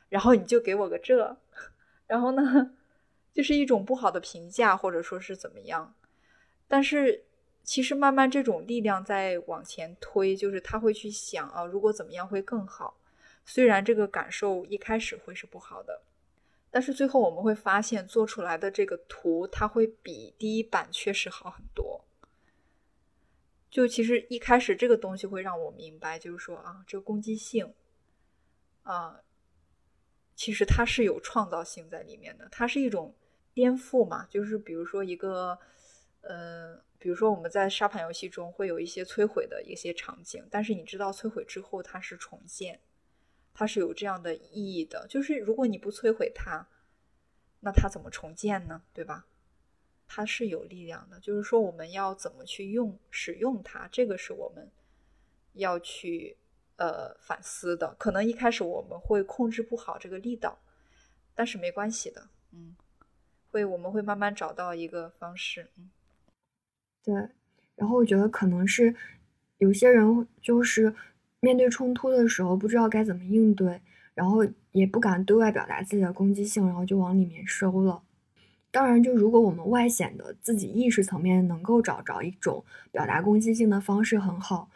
[0.09, 1.37] 然后你就给我个这，
[2.09, 2.43] 然后呢，
[3.33, 5.95] 就是一种不好的评价，或者说是怎么样。
[6.67, 7.25] 但是
[7.67, 12.97] 其实慢慢这种力量在往前推，就是他会去想啊，如果怎么样会更好。
[13.45, 16.01] 虽然这个感受一开始会是不好的。
[16.71, 22.05] 但是最后我们会发现，做出来的这个图，它会比第一版确实好很多。
[23.71, 27.75] 就其实一开始这个东西会让我明白，就是说啊，这个攻击性，
[28.83, 29.21] 啊，
[30.37, 33.15] 其实它是有创造性在里面的，它是一种
[33.53, 34.25] 颠覆嘛。
[34.31, 35.59] 就是比如说一个，
[36.21, 42.81] 呃，比如说我们在沙盘游戏中会有一些摧毁的一些场景，但是你知道摧毁之后它是重建。
[43.55, 46.67] 它是有这样的意义的，就是如果你不摧毁它，
[47.61, 48.83] 那它怎么重建呢？
[48.93, 49.29] 对吧？
[50.09, 54.69] 它是有力量的，就是说我们要怎么去用使用它，这个是我们
[55.53, 56.37] 要去
[56.75, 57.95] 呃反思的。
[58.01, 60.59] 可能一开始我们会控制不好这个力道，
[61.37, 62.75] 但是没关系的，嗯，
[63.53, 65.89] 会我们会慢慢找到一个方式，嗯，
[67.07, 67.15] 对。
[67.75, 68.95] 然后我觉得可能是
[69.57, 70.95] 有些人就是。
[71.39, 73.81] 面对冲突的时候，不知道该怎么应对，
[74.15, 78.03] 然后也不敢对外表达自己的攻击性，然后就往里面收了。
[78.73, 84.69] 当然，就如果我们外显的自己意识层面能够找着一种表达攻击性的方式，很好。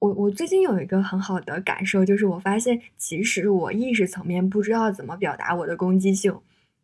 [0.00, 6.36] 我我最近有一个很好的感受，就是我发现，即使我意识层面不知道怎么表达我的攻击性，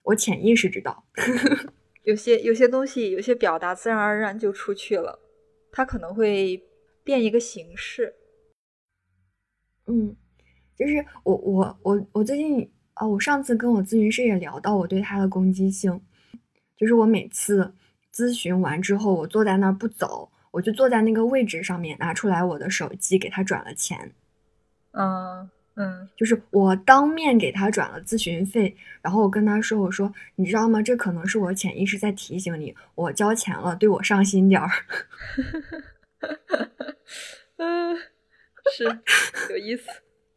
[0.04, 1.02] 我潜意识知道。
[2.04, 5.18] 有些有些东西，有些表达自然而然就出去了，
[5.70, 6.62] 它可能会
[7.04, 8.14] 变一个形式。
[9.86, 10.16] 嗯，
[10.76, 16.00] 就是我我我我最近啊，我上次跟我咨询师也聊到我对他的攻击性，
[16.76, 17.72] 就是我每次
[18.12, 24.12] 咨询完之后，我坐在那儿不走，我就坐在那个位置上面，拿出来我的手机给他转了钱。
[24.92, 30.82] 嗯嗯，就是我当面给他转了咨询费，然后我跟他说：“我说你知道吗？
[30.82, 34.70] 这可能是我潜意识在提醒你，我交钱了，对我上心点儿。
[37.58, 37.96] ”嗯。
[38.76, 38.84] 是
[39.50, 39.88] 有意思，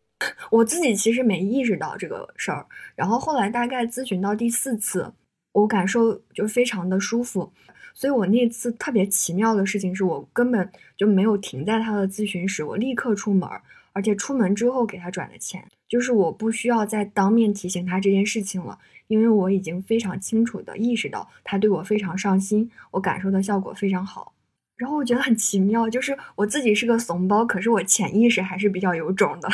[0.49, 5.13] 我自己其实没意识到这个事儿，然后后来大概咨询到第四次，
[5.51, 7.53] 我感受就非常的舒服，
[7.93, 10.67] 所以我那次特别奇妙的事情是我根本
[10.97, 13.47] 就没有停在他的咨询室，我立刻出门，
[13.95, 18.77] 而且出门之后给他转的钱，就是我不需要再当面提醒他这件事情了，
[19.07, 24.33] 因为我已经非常清楚的意识到他对我非常上心，我感受的效果非常好。
[24.75, 29.47] 然后我觉得很奇妙，就是我自己是个怂包，可是我潜意识还是比较有种的。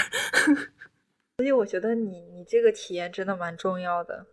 [1.37, 4.25] 所以我觉得你你这个体验真的蛮重要的，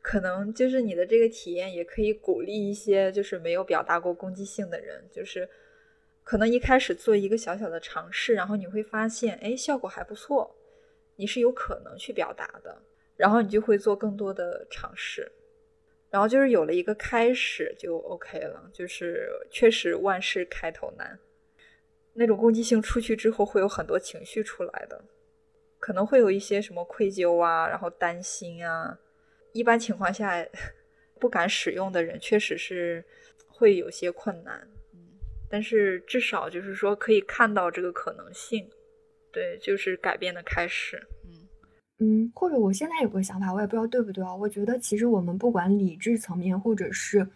[0.00, 5.46] 可能就是你的这个体验也可以鼓励一些就是没有表达过攻击性的人，就是
[6.30, 10.54] 可能一开始做一个小小的尝试，然后你会发现，哎，效果还不错，
[11.16, 12.80] 你是有可能去表达的，
[13.16, 15.28] 然后你就会做更多的尝试，
[16.08, 21.18] 然后就是有了一个开始就 OK 了，就是确实万事开头难，
[22.12, 25.04] 那种攻击性出去之后会有很多情绪出来的，
[25.80, 28.96] 可能会有一些什么愧疚啊，然后担心啊，
[29.50, 30.46] 一般情况下
[31.18, 33.04] 不敢使用的人确实是
[33.48, 34.68] 会有些困难。
[35.50, 38.64] 但是至少就是说可以看到这个可能性，
[39.32, 40.96] 对，就是改变的开始。
[41.24, 41.48] 嗯
[41.98, 44.32] 嗯，或者我现在有个想法，我也不知道对不对啊。
[44.34, 47.26] 我觉得其实我们不管理智层面或者是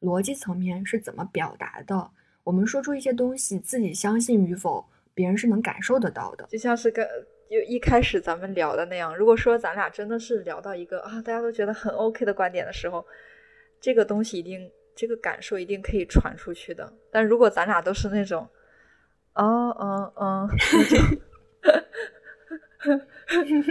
[0.00, 2.10] 逻辑层面是怎么表达的，
[2.44, 6.46] 我们说出一些东西，自己相信与否，别人是能感受得到的。
[6.50, 7.08] 就像是跟
[7.50, 13.04] 就一开始咱们聊的那样，如果说咱俩真的是聊到一个啊大家都觉得很 OK 的观点的时候，
[13.80, 14.70] 这个东西一定。
[14.94, 18.48] 这个感受一定可以传出去的，但如果咱俩都是那种，
[19.34, 20.48] 哦，嗯嗯，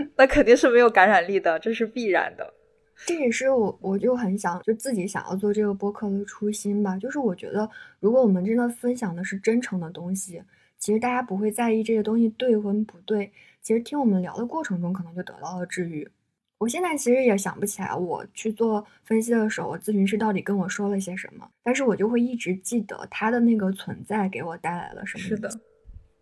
[0.16, 2.54] 那肯定是没有感染力的，这是必然的。
[3.06, 6.96] 这也是我，我就很想就自己想要做这个播客的初心吧。
[6.98, 7.68] 就是我觉得，
[8.00, 10.44] 如果我们真的分享的是真诚的东西，
[10.78, 13.32] 其实大家不会在意这些东西对或不对。
[13.62, 16.08] 其实听我们聊的过程中，可能就得到了治愈。
[16.62, 25.24] 我现在其实也想不起来，我去做分析的时候，咨询师到底跟我说了些什么，但是我就会一直记得他的那个存在给我带来了什么。
[25.24, 25.50] 是的，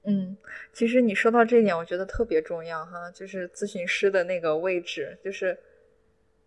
[0.05, 0.37] 嗯，
[0.71, 5.59] 其实你说到这一点，我觉得特别重要哈，就是咨询师的那个位置，就是，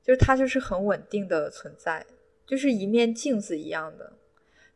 [0.02, 2.07] 就是他就是很稳定的存在，
[2.46, 4.11] 就是一面镜子一样的。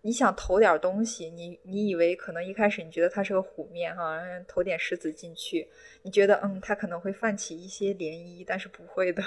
[0.06, 5.68] 你想投点东西，你你以为可能一开始你觉得它是个湖面哈，投点石子进去，
[6.02, 9.20] 你觉得嗯，它可能会泛起一些涟漪，但是不会的，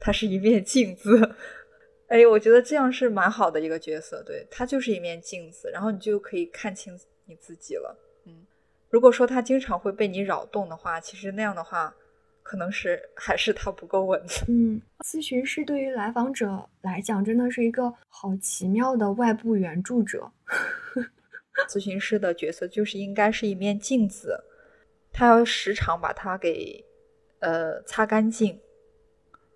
[0.00, 1.36] 它是一面镜子。
[2.08, 7.96] 哎，我觉得这样是蛮好的一个角色，对，它就是一面镜子，然后你就可以看清你自己了。
[8.24, 8.44] 嗯，
[8.90, 11.94] 如果说它经常会被你扰动的话，其实那样的话。
[12.48, 14.22] 可能是还是他不够稳。
[14.46, 20.30] 嗯，咨询师对于来访者来讲，真的是一个好奇妙的外部援助者。
[21.68, 24.44] 咨询师的角色就是应该是一面镜子，
[25.12, 26.84] 他要时常把它给
[27.40, 28.60] 呃擦干净，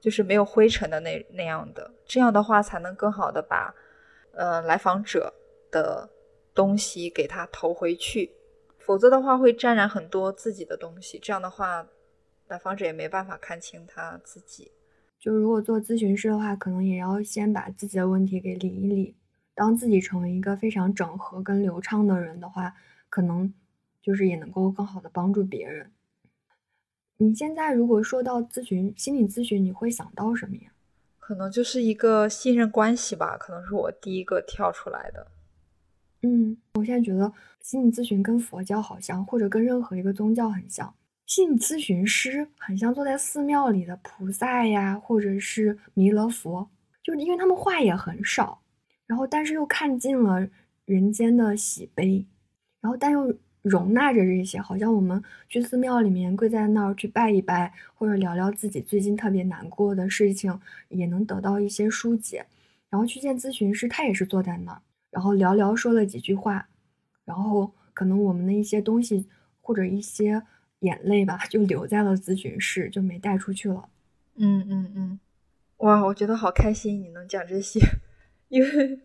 [0.00, 3.72] 就是没有灰尘的那那样的，这样的话才能更好的把
[4.32, 5.32] 呃来访者
[5.70, 6.10] 的
[6.52, 8.32] 东西给他投回去，
[8.78, 11.86] 否则的话会沾染很多自己的东西，这样的话。
[12.50, 14.72] 来访者也没办法看清他自己。
[15.18, 19.16] 就如果做咨询师的话，可能也要先把自己的问题给理一理。
[19.54, 22.74] 当自己成为一个非常整合跟流畅的人的话，
[23.08, 23.52] 可能
[24.00, 25.90] 就是也能够更好的帮助别人。
[27.18, 30.72] 你现在如果说到咨询心理咨询，你会想到什么呀？
[31.18, 35.26] 可能就是一个信任关系吧，可能是我第一个跳出来的。
[36.22, 40.94] 嗯，我现在觉得心理咨询跟佛教好像，或者跟任何一个宗教很像。
[41.30, 46.68] 心理咨询师很像坐在寺庙里的菩萨呀，或者是弥勒佛，
[47.04, 48.60] 就是因为他们话也很少，
[49.06, 50.48] 然后但是又看尽了
[50.86, 52.26] 人间的喜悲，
[52.80, 62.44] 然后但又容纳着这些，好像我们去寺庙里面跪在那儿去拜一拜，或者聊聊自己最近特别难过的事情，也能得到一些疏解。
[62.88, 66.68] 然后去见咨询师，他也是坐在那儿，然后聊聊说了几句话，
[67.24, 69.28] 然后可能我们的一些东西
[69.60, 70.42] 或者一些。
[70.80, 73.88] 眼泪吧，就留在了咨询室，就没带出去了。
[74.36, 75.20] 嗯嗯嗯，
[75.78, 77.80] 哇，我觉得好开心，你能讲这些，
[78.48, 79.00] 因为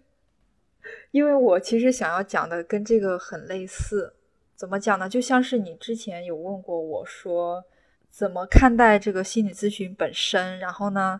[1.11, 4.13] 因为我其实想要讲的跟这个很类似。
[4.55, 5.09] 怎么讲呢？
[5.09, 7.65] 就像是你之前有问过我说，
[8.09, 10.57] 怎么看待这个心理咨询本身？
[10.59, 11.19] 然后呢，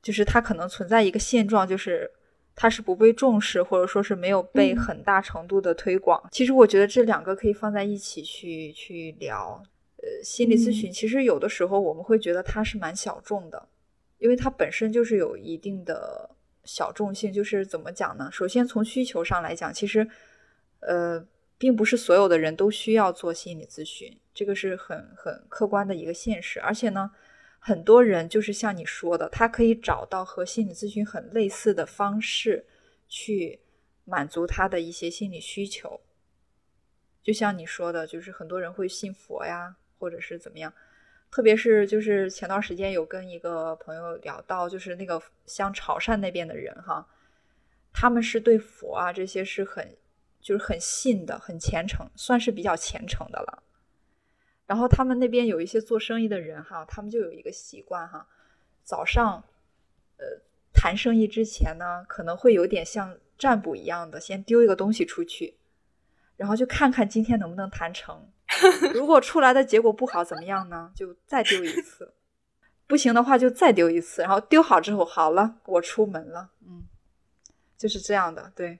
[0.00, 2.08] 就是它可能存在一个现状，就是
[2.54, 6.28] 它是不被重视，或者说是没有被很大程度的推广。
[6.30, 9.60] 其实我觉得这两个可以放在一起去去聊。
[10.06, 13.68] 呃，心理咨询其实有的时候我们会觉得它是蛮小众的，
[14.18, 16.30] 因为它本身就是有一定的
[16.62, 17.32] 小众性。
[17.32, 18.28] 就是怎么讲呢？
[18.30, 20.08] 首先从需求上来讲，其实
[20.78, 21.26] 呃，
[21.58, 26.60] 并不是所有的人都需要做心理咨询，这个是很很客观的一个现实。
[26.60, 27.10] 而且呢，
[27.58, 32.64] 很多人就是像你说的，他可以找到和心理咨询很类似的方式
[33.08, 33.58] 去
[34.04, 36.00] 满足他的一些心理需求。
[37.24, 39.74] 就像你说的，就是很多人会信佛呀。
[39.98, 40.72] 或者是怎么样，
[41.30, 47.06] 特别是就是前段时间有跟一个朋友聊到，就是那个像潮汕那边的人哈，
[47.92, 49.96] 他们是对佛啊这些是很
[50.40, 53.62] 就是很信的，很虔诚，算是比较虔诚的了。
[54.66, 58.26] 然后他们那边有一些做生意的人哈，他们就有一个习惯哈，
[58.82, 59.42] 早上
[60.18, 60.26] 呃
[60.72, 65.56] 谈生意之前呢，可能会有点像占卜一样的，先丢一个东西出去。
[66.36, 68.28] 然后就看看今天能不能谈成。
[68.94, 70.92] 如果出来的结果不好，怎么样呢？
[70.94, 72.14] 就再丢一次。
[72.86, 76.50] 不行的话就再丢一次，然后丢好之后，好了，我出门了。
[76.64, 76.84] 嗯，
[77.76, 78.52] 就是这样的。
[78.54, 78.78] 对，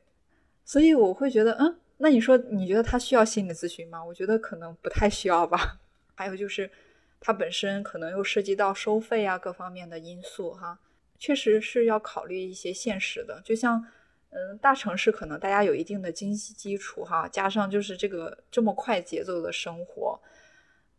[0.64, 4.04] 所以我会觉得，嗯，那你说你觉得他需要心理咨询吗？
[4.04, 5.78] 我觉得可能不太需要吧。
[6.14, 6.70] 还有就是，
[7.18, 10.78] 他本身可能又涉及到收费啊各方面的因素哈，
[11.18, 13.42] 确实是要考虑一些现实的。
[13.44, 13.84] 就像，
[14.30, 20.20] 嗯，大城市可能大家有一定的经济基础哈，加上就是这个这么快节奏的生活，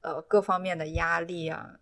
[0.02, 1.80] 呃，各方面的压力啊。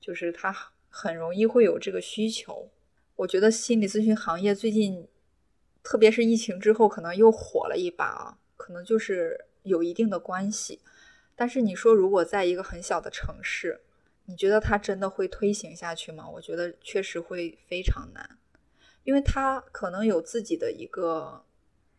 [0.00, 0.54] 就是他
[0.90, 2.70] 很容易会有这个需求，
[3.16, 5.08] 我觉得心理咨询行业最近，
[5.82, 10.82] 特别是疫情之后，可能又火了一把啊，可能就是有一定的关系。
[11.34, 13.80] 但是你说，如果在一个很小的城市，
[14.26, 16.28] 你觉得它真的会推行下去吗？
[16.28, 18.38] 我觉得确实会非常难，
[19.04, 21.44] 因为它可能有自己的一个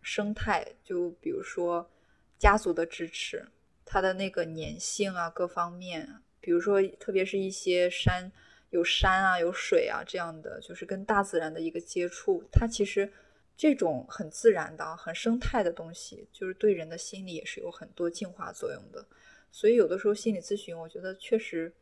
[0.01, 1.89] 生态，就比如说
[2.37, 3.47] 家族的支持，
[3.85, 6.21] 它的那个粘性啊，各方面。
[6.41, 8.31] 比如说，特别是一些山
[8.69, 13.11] 有山啊、有水啊这样的，就是跟大自然的一个接触，它其实
[13.57, 19.03] 这种很自然的、很生态的东西，就是对人的心理也是有很多净化作用的。
[19.51, 21.73] 所以有的时候心理咨询，我觉得确实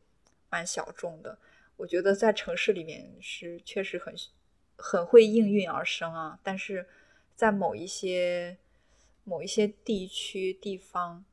[0.50, 1.38] 蛮小众的。
[1.76, 4.16] 我觉得在城市里面是确实很
[4.86, 6.86] 很会应运而生啊，但是
[7.36, 8.58] 在某一些
[9.24, 11.24] 某一些地区地方。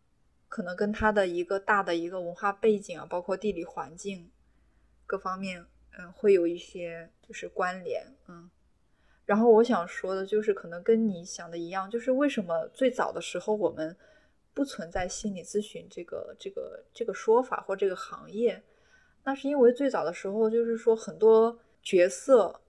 [0.52, 4.28] 可能跟他的一个大的一个文化背景啊，包括地理环境
[5.06, 5.64] 各方面，
[5.96, 8.50] 嗯，会有一些就是关联，嗯。
[9.24, 13.96] 然后我想说的就是，可能跟你想的一样，就是为什么最早的时候我们
[14.52, 18.60] 不存在心理咨询这个这个这个说法或这个行业？
[19.22, 22.60] 那是因为最早的时候，就是说很多角色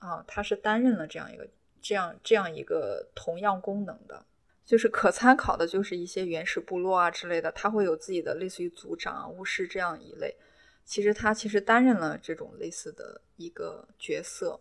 [0.00, 1.48] 啊，他是担任了这样一个
[1.80, 4.26] 这样这样一个同样功能的。
[4.62, 10.36] 就是可参考的，就是一些原始部落啊之类的，他会有自己的类似于族长、巫师这样一类。
[10.84, 14.60] 其实他其实担任了这种类似的一个角色，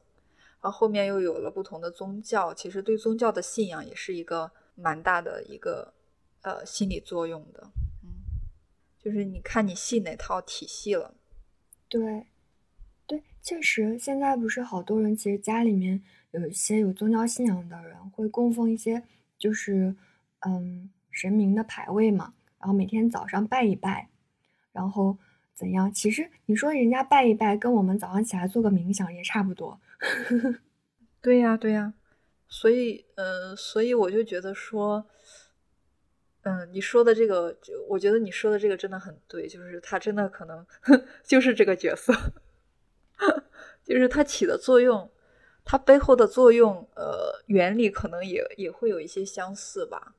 [0.61, 5.93] 然后后面又有了不同的宗教，其实对宗教的信仰也是一个蛮大的一个
[6.41, 7.69] 呃心理作用的。
[8.03, 8.09] 嗯，
[8.97, 11.13] 就是你看你信哪套体系了。
[11.87, 12.27] 对，对，
[13.49, 19.01] 确实，现在不是好多人其实家里面有一些有宗教信仰的人会供奉一些。
[19.39, 19.95] 就是，
[20.45, 24.07] 嗯，神明的牌位嘛，然后每天早上拜一拜，
[24.71, 25.17] 然后
[25.55, 25.91] 怎样？
[25.91, 29.79] 其实你说人家拜一拜，跟我们早上起来做个冥想也差不多。
[31.19, 31.95] 对呀，对呀，
[32.47, 35.07] 所以，呃，所以我就觉得说，
[36.43, 40.63] 嗯，你说的这个，我觉得你说的这个真的很对，就是他真的可能
[41.25, 42.13] 就是这个角色，
[43.83, 45.09] 就是它起的作用。
[45.65, 50.15] 它背后的作用，呃，原理可能也也会有一些相似吧。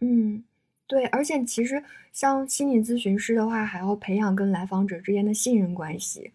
[0.00, 0.44] 嗯，
[0.86, 6.32] 对，而且其实像心理咨询师的话，还要培养跟来访者之间的信任关系。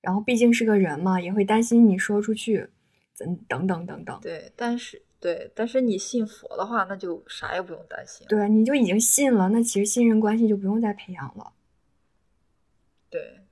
[0.00, 2.68] 然后毕竟是个人嘛，也会担心你说出去，
[3.16, 4.18] 等等等等等。
[4.20, 8.26] 对，但是对，但是你信佛的话，那就啥也不用担心。
[8.28, 11.52] 对，你就已经信了，那其实信任关系就不用再培养了。
[13.08, 13.45] 对，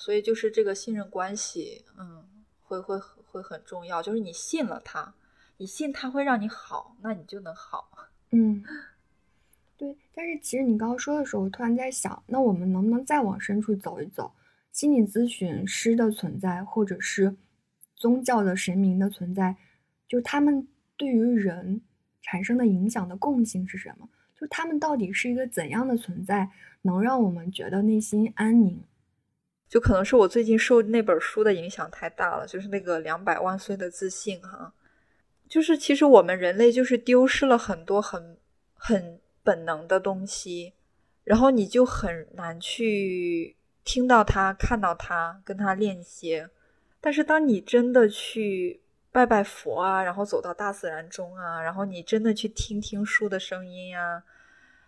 [0.00, 2.24] 所以就是这个信任关系，嗯。
[2.70, 2.96] 会会
[3.26, 5.12] 会很重要，就是你信了他，
[5.56, 7.90] 你信他会让你好，那你就能好。
[8.30, 8.62] 嗯，
[9.76, 9.98] 对。
[10.14, 14.32] 但是其实你刚刚说的时候，我突然在想，那我们能不能再往深处走一走？
[14.70, 17.34] 心理咨询师的存在，或者是
[17.96, 19.56] 宗教的神明的存在，
[20.06, 21.80] 就他们对于人
[22.22, 24.08] 产生的影响的共性是什么？
[24.40, 26.48] 就他们到底是一个怎样的存在，
[26.82, 28.80] 能让我们觉得内心安宁？
[29.70, 34.72] 就可能是我最近受那本书的影响太大了，就是那个两百万岁的自信哈，
[35.48, 38.36] 就是其实我们人类就是丢失了很多很
[38.74, 40.74] 很本能的东西，
[41.22, 46.50] 然后你就很难去听到它、看到它、跟它链接。
[47.00, 48.80] 但是当你真的去
[49.12, 54.20] 拜拜佛啊，然后走到大自然中啊，然后你真的去听听树的声音啊，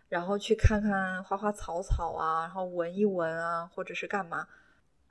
[0.08, 4.44] 然后去看看花花草草啊，然后闻一闻啊，或者是干嘛？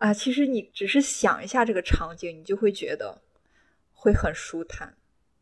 [0.01, 3.21] 啊，其实你只是想一下这个场景，你就会觉得
[3.93, 4.97] 会很舒坦。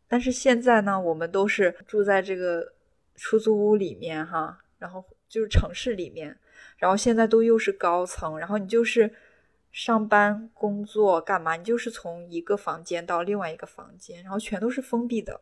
[0.05, 2.73] 但是现在呢，我们都是住在这个
[3.15, 6.37] 出租屋里面哈，然后就是城市里面，
[6.75, 9.09] 然后现在都又是高层，然后你就是
[9.71, 15.39] 上班、工作干嘛，你就是从一个房间到另外一个房间，然后全都是封闭的，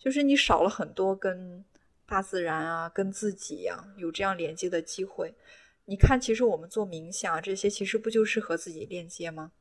[0.00, 1.64] 就是你少了很多跟
[2.04, 5.32] 大自然啊、跟自己呀有这样连接的机会。
[5.90, 9.52] 你看，其实我们做冥想这些，其实不就是和自己链接吗？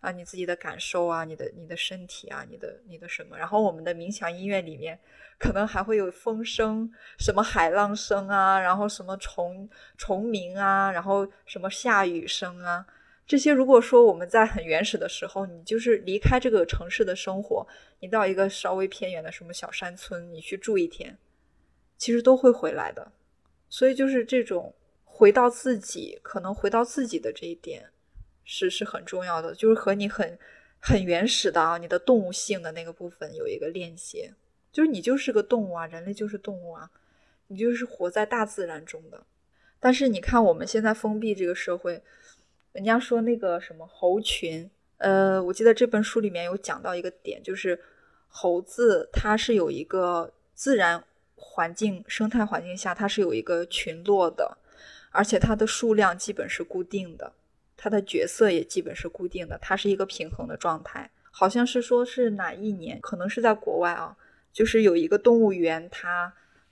[0.00, 3.36] 啊，你自己的感受啊，你的你的身体啊，你的你的什么？
[3.36, 4.98] 然后我们的冥想音乐里面
[5.38, 12.86] 可能还会有风声，什么海浪声啊，然后什么虫虫鸣啊，然后什么下雨声啊，
[13.26, 17.66] 这些如果说我们在很原始的时候，你就是离开这个城市的生活，
[17.98, 21.18] 你到一个稍微偏远的什么小山村，你去住一天，
[21.98, 23.12] 其实都会回来的。
[23.68, 24.74] 所以就是这种
[25.20, 27.90] 回到自己，可能回到自己的这一点。
[28.42, 30.38] 是是很重要的，就是和你很
[30.80, 34.32] 很原始的啊，你的动物性的那个部分有一个链接，
[34.72, 36.90] 就是你就是个动物啊，人类就是动物啊，
[37.48, 39.22] 你就是活在大自然中的。
[39.78, 42.02] 但是你看我们现在封闭这个社会，
[42.72, 47.78] 人家说那个什么猴群，呃，我记得这本书里面有讲到一个点，就是
[48.26, 51.04] 猴子它是有一个自然
[51.36, 54.58] 环境生态环境下它是有一个群落的，
[55.10, 57.32] 而且它的数量基本是固定的。
[57.76, 61.10] 它的角色也基本是固定的，它是一个平衡的状态。
[61.30, 64.16] 好像是说是哪一年，可能是在国外啊，
[64.52, 66.30] 就是有一个动物园，它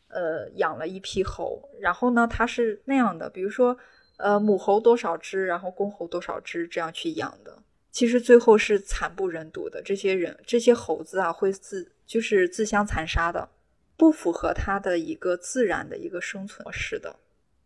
[0.09, 3.79] 呃养了一批猴，然后呢，它是那样的，比如说
[4.19, 7.63] 呃母猴多少只，然后公猴多少只这样去养的。
[7.91, 13.49] 其实最后是惨不忍睹的，这些人这些猴子啊会自就是自相残杀的，
[13.97, 17.17] 不符合它的一个自然的一个生存模式的。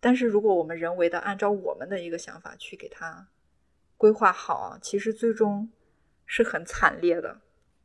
[0.04, 3.28] 但是如果我们人为的按照我们的一个想法去给它
[3.96, 5.70] 规划好，其实最终
[6.26, 7.40] 是很惨烈的。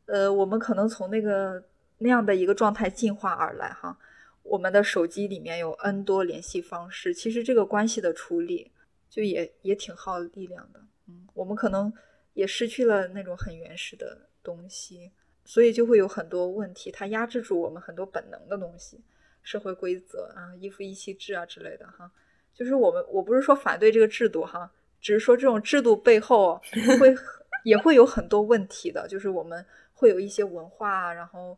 [0.06, 1.62] 呃，我们可能从那个
[1.98, 3.96] 那样的一个状态进化而来哈。
[4.42, 8.72] 我们的手机里面有 N 多联系方式，其实这个关系的处理
[9.08, 10.80] 就也也挺耗力量的。
[11.06, 11.92] 嗯，我们可能
[12.32, 15.12] 也失去了那种很原始的东西，
[15.44, 19.00] 所以就会有很多问题，它压制住我们很多本能的东西。
[19.42, 22.10] 社会规则啊，一夫一妻制啊之类的哈，
[22.52, 24.70] 就是我们我不是说反对这个制度哈，
[25.00, 26.60] 只是说这种制度背后
[26.98, 27.14] 会
[27.64, 29.64] 也会有很多问题的，就是我们
[29.94, 31.56] 会有一些文化，然后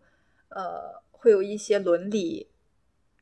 [0.48, 2.46] 呃会有一些伦理，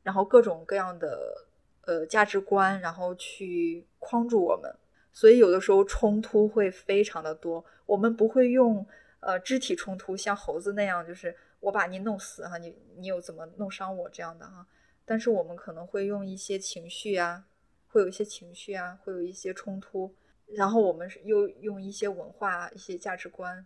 [0.03, 1.47] 然后各种各样的
[1.85, 4.71] 呃价值观，然后去框住我们，
[5.11, 7.63] 所以有的时候冲突会非常的多。
[7.85, 8.85] 我们不会用
[9.19, 11.35] 呃肢体冲突，像猴子那样，就是。
[11.59, 14.67] 我把你弄死哈，你你有怎么弄伤我这样的哈？
[15.05, 17.45] 但是我们可能会用一些情绪啊，
[17.87, 20.13] 会有一些情绪啊，会有一些冲突，
[20.45, 23.65] 然后我们又用一些文化、一些价值观、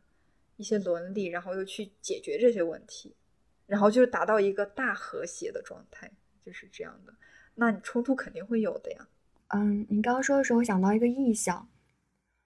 [0.56, 3.16] 一些伦理，然后又去解决这些问题，
[3.68, 6.10] 然后就达到一个大和谐的状态，
[6.46, 7.14] 就是这样的。
[7.56, 9.08] 那你冲突肯定会有的呀。
[9.50, 11.70] 嗯，你刚刚说的时候，我想到一个意象，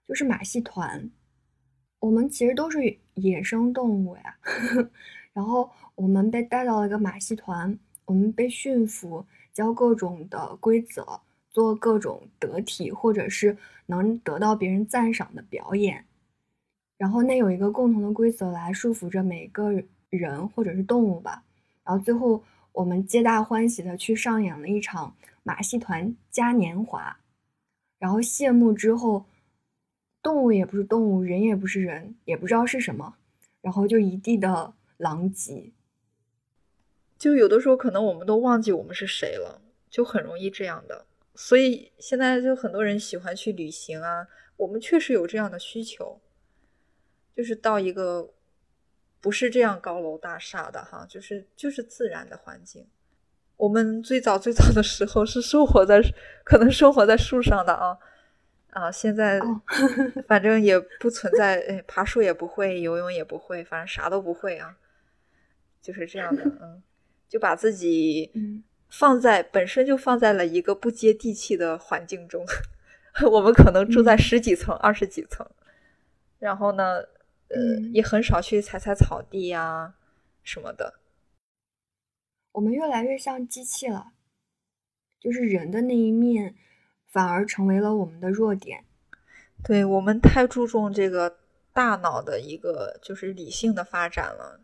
[0.06, 1.10] 就是马戏团。
[2.00, 4.38] 我们其实都是野生动物呀。
[5.32, 11.20] 然后我们被带到了一个马戏团，我们被驯服，教各种的规则，
[11.50, 13.56] 做各种得体或者是
[13.86, 16.04] 能得到别人赞赏的表演。
[16.96, 19.70] 然后那有一个共同的规则来束缚着每个
[20.10, 21.44] 人或者是动物吧。
[21.84, 25.14] 然后最后我们皆大欢喜的去上演了一场
[25.44, 27.16] 马戏团嘉年华。
[27.98, 29.24] 然后谢幕之后，
[30.22, 33.14] 动物也不是动物，人也不是人，也不知道是什么，
[33.60, 34.72] 然后就一地的。
[34.98, 35.72] 狼藉，
[37.18, 41.06] 就有的时候可能我们都忘记我们是谁了，就很容易这样的。
[41.34, 46.20] 所以现在就很多人喜欢去旅行啊，我们确实有这样的需求，
[47.34, 48.32] 就是到一个
[49.20, 52.86] 不是这样高楼大厦的哈，就是就是自然的环境。
[53.56, 56.00] 我们最早最早的时候是生活在
[56.44, 57.98] 可能生活在树上的啊。
[58.70, 59.40] 啊，现在
[60.28, 64.76] 反正也不存在，爬树也不会，游泳也不会，反正啥都不会啊，
[65.88, 66.82] 就是这样的，嗯，
[67.26, 68.30] 就把自己
[68.90, 72.44] 放在本身就放在了一个不接地气的环境中，
[73.32, 75.48] 我们可能住在十几层、二十几层，
[76.38, 76.98] 然后呢，
[77.48, 79.94] 呃，也很少去踩踩草地呀
[80.42, 81.00] 什么的，
[82.52, 84.12] 我们越来越像机器了，
[85.18, 86.56] 就是人的那一面。
[87.10, 88.84] 反而成为了我们的弱点。
[89.64, 91.38] 对我们太注重这个
[91.72, 94.60] 大脑的一个就是理性的发展了。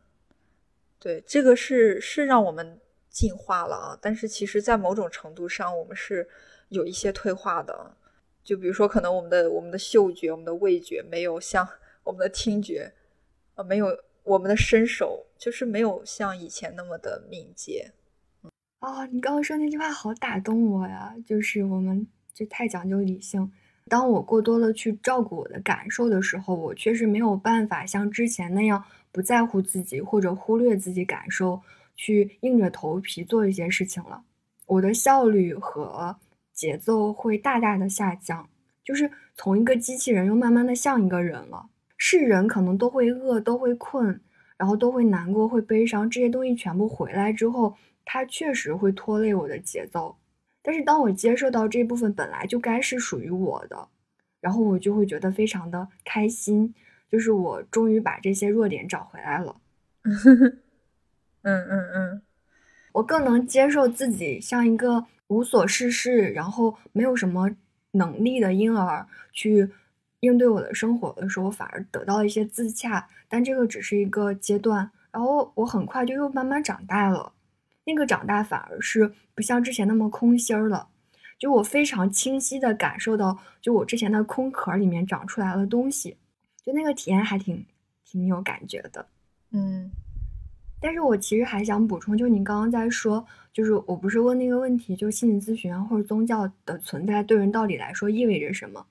[1.04, 2.80] 对，这个是是让我们
[3.10, 3.98] 进化了啊。
[4.00, 6.26] 但是其实，在某种程度上，我们是
[6.70, 7.94] 有一些退化的。
[8.42, 11.68] 就比如说，可能我们的我们的嗅觉、我们的味觉没有像
[12.04, 12.94] 我们的听觉，
[13.56, 13.88] 呃，没有
[14.22, 17.92] 我们的身手，就是没有像以前那么的敏捷。
[18.78, 21.14] 啊，你刚刚说那句话好打动我呀！
[21.26, 22.06] 就是我们。
[22.32, 23.52] 就太讲究理性。
[23.88, 28.84] 当我过多的去照顾我的感受的时候，我确实没有办法像之前那样
[29.14, 31.62] 不在乎自己或者忽略自己感受，
[31.94, 34.24] 去硬着头皮做一些事情了。
[34.66, 36.16] 我的效率和
[36.52, 38.48] 节奏会大大的下降，
[38.82, 41.68] 就是从一个机器人又慢慢的像一个人了。
[41.96, 44.20] 是人可能都会饿，都会困，
[44.56, 50.16] 然后都会难过，会悲伤，这些东西全部回来之后，它确实会拖累我的节奏。
[50.60, 53.88] 但是当我接受到这部分本来就该是属于我的，
[54.40, 56.74] 然后我就会觉得非常的开心，
[57.10, 59.56] 就是我终于把这些弱点找回来了。
[61.42, 62.22] 嗯嗯嗯，
[62.92, 67.50] 我更能接受自己像一个无所事事，然后没有什么
[67.92, 69.68] 能力的婴儿去
[70.20, 73.08] 应对我的生活的时候，反而得到了一些自洽。
[73.28, 77.32] 但这个只是一个阶段，然后我很快就又慢慢长大了。
[77.84, 80.88] 那个长大反而是不像之前那么空心儿了，
[81.38, 86.16] 就我非常清晰的感受到，就我之前的空壳里面长出来了东西，
[86.64, 87.64] 就那个体验还挺
[88.04, 89.06] 挺有感觉的，
[89.50, 89.90] 嗯。
[90.80, 98.84] 但是我其实还想补充，就你刚刚在说，就是我不是问那个问题，就心理咨询啊或者宗教的存在对人到底来说意味着什么？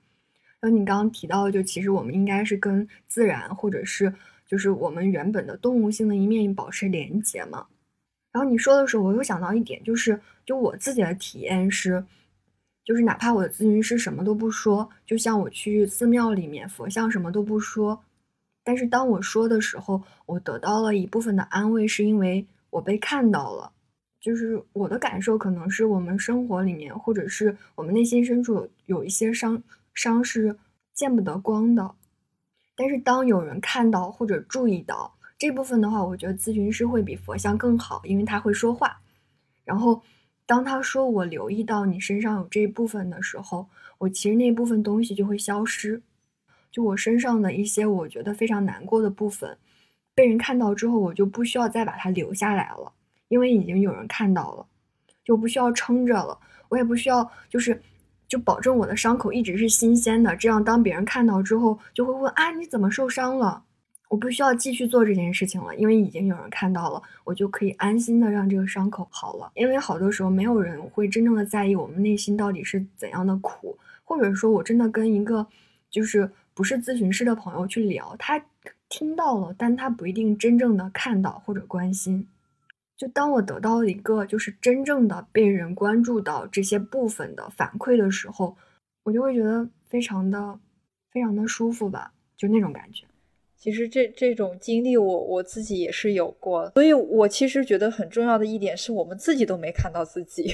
[0.58, 4.12] 然后你刚刚提到，就其实我们应该是跟自然或者是
[4.44, 7.66] 就是我们原本的动物性的一面保持连接嘛。
[8.32, 12.04] 然后你说的时候，我又想到一点，就是就我自己的体验是，
[12.84, 18.04] 就是哪怕我的咨询师什么都不说，就像我去寺庙里面，佛像什么都不说，
[18.62, 23.72] 但是当我说的时候，我得到了一部分的安慰，是因为我被看到了。
[24.20, 29.62] 就是我的感受，可能是我们生活里面，或者是我们内心深处有一些伤
[29.92, 30.56] 伤是
[30.94, 31.94] 见不得光的，
[32.74, 35.14] 但是当有人看到或者注意到。
[35.36, 38.98] 这部分的话，我觉得咨询师会比佛像更好，因为他会说话。
[39.62, 40.00] 然后，
[40.46, 43.66] 当他说我留意到你身上有这一部分的时候，
[43.98, 46.02] 我其实那部分东西就会消失。
[46.70, 49.56] 就我身上的一些我觉得非常难过的部分，
[50.14, 52.92] 被人看到之后，我就不需要再把它留下来了，
[53.28, 54.66] 因为已经有人看到了，
[55.24, 56.38] 就不需要撑着了。
[56.68, 57.80] 我也不需要就是
[58.26, 63.64] 就保证我的伤口一直是新鲜的，这样当别人看到之后，就会问啊你怎么受伤了？
[64.14, 69.50] 我不需要继续做这件事情了，因为已经有人看到了，我就可以安心的让这个伤口好了。
[69.56, 75.44] 因为好多时候没有人会真正的在意我们内心到底是怎样的苦，或者说我真的跟一个
[75.90, 78.40] 就是不是咨询师的朋友去聊，他
[78.88, 82.28] 听到了，但他不一定真正的看到或者关心。
[82.96, 88.56] 就当我得到一个就是真正的被人关注到这些部分的反馈的时候，
[89.02, 90.56] 我就会觉得非常的
[91.10, 93.04] 非常的舒服吧，就那种感觉。
[93.64, 100.52] 其实这这种经历，我我自己也是有过，所以我其实觉得很重要的一点是我们自己都没看到自己，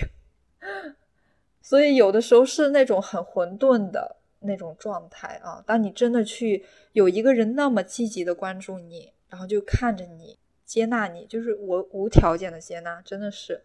[1.61, 5.61] 所以有的时候是那种很混沌的那种状态啊。
[5.67, 13.61] 当你真的去有一个人那么积极的关注你，然后就看着你，接纳你，就是我无条件的接纳，真的是，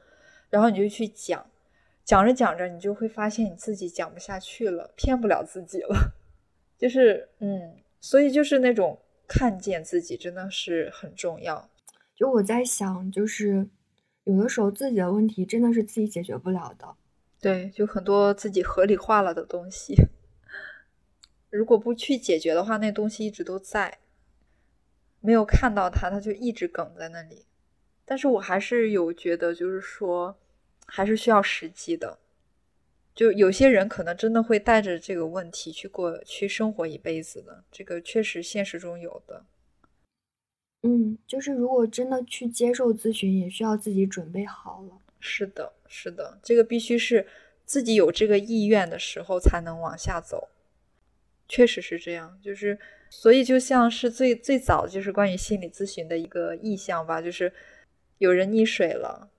[0.49, 1.45] 然后你就去讲，
[2.03, 5.95] 讲着讲着，你就会发现你自己讲不下去了，骗不了自己了，
[6.79, 8.97] 就是嗯，所以就是那种。
[9.27, 11.69] 看见自己真的是很重要。
[12.15, 13.67] 就我在想，就是
[14.23, 16.95] 有的时候自己的问题真的是自己解决不了的。
[17.41, 19.95] 对，就很多自己合理化了的东西，
[21.51, 23.99] 如果不去解决的话，那东西一直都在，
[25.19, 27.45] 没有看到它，它就一直梗在那里。
[28.05, 30.37] 但是我还是有觉得，就是说，
[30.85, 32.19] 还是需要时机的。
[33.15, 39.45] 就有些人可能真的会带着这个问题去过去生活一辈子的，这个确实现实中有的。
[40.83, 44.99] 嗯，就是如果真的去接受咨询，也需要自己准备好了。
[45.19, 47.25] 是的，是的，这个必须是
[47.65, 50.49] 自己有这个意愿的时候才能往下走。
[51.47, 52.77] 确实是这样，就是
[53.09, 57.51] 所以就像是最最早就是关于心理咨询的一个意向吧，就是
[58.17, 59.29] 有人溺水了。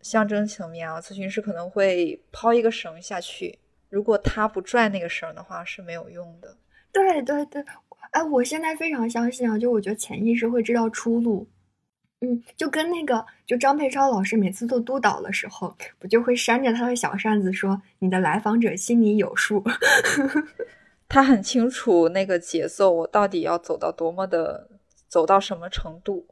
[0.00, 6.56] 象征层面啊，咨询师可能会抛一个绳下去，如果他不拽那个绳的话是没有用的。
[6.92, 7.64] 对对对，
[8.10, 11.46] 哎，我现在非常相信啊，就我觉得潜意识会知道出路。
[12.22, 19.64] 嗯，就跟那个，就张佩超老师每次做督导的时候，不就会扇着他的小扇子说：“你的来访者心里有数。”
[21.08, 24.68] 他很清楚那个节奏，我到底要走到多么的，
[25.08, 26.26] 走到什么程度，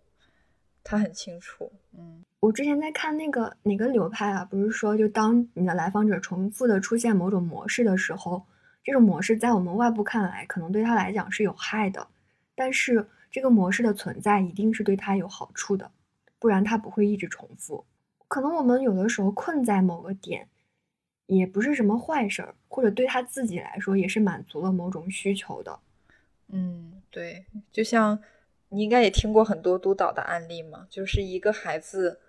[0.85, 1.73] 他很清楚。
[1.97, 2.25] 嗯。
[2.41, 4.45] 我之前在看那个哪个流派啊？
[4.45, 8.47] 不是说，就当你的来访者重复的出现某种模式的时候，
[8.85, 12.07] 这种模式在我们外部看来，可能对他来讲是有害的，
[12.55, 15.91] 但是这个模式的存在一定是对他有好处的，
[16.39, 17.85] 不然他不会一直重复。
[18.29, 20.49] 可能我们有的时候困在某个点，
[21.27, 25.81] 也不是什么坏事儿，或者对他自己来说也是满足了某种需求的。
[26.51, 28.21] 嗯，对，就像
[28.69, 32.21] 你应该也听过很多督导的案例嘛，就是一个孩子。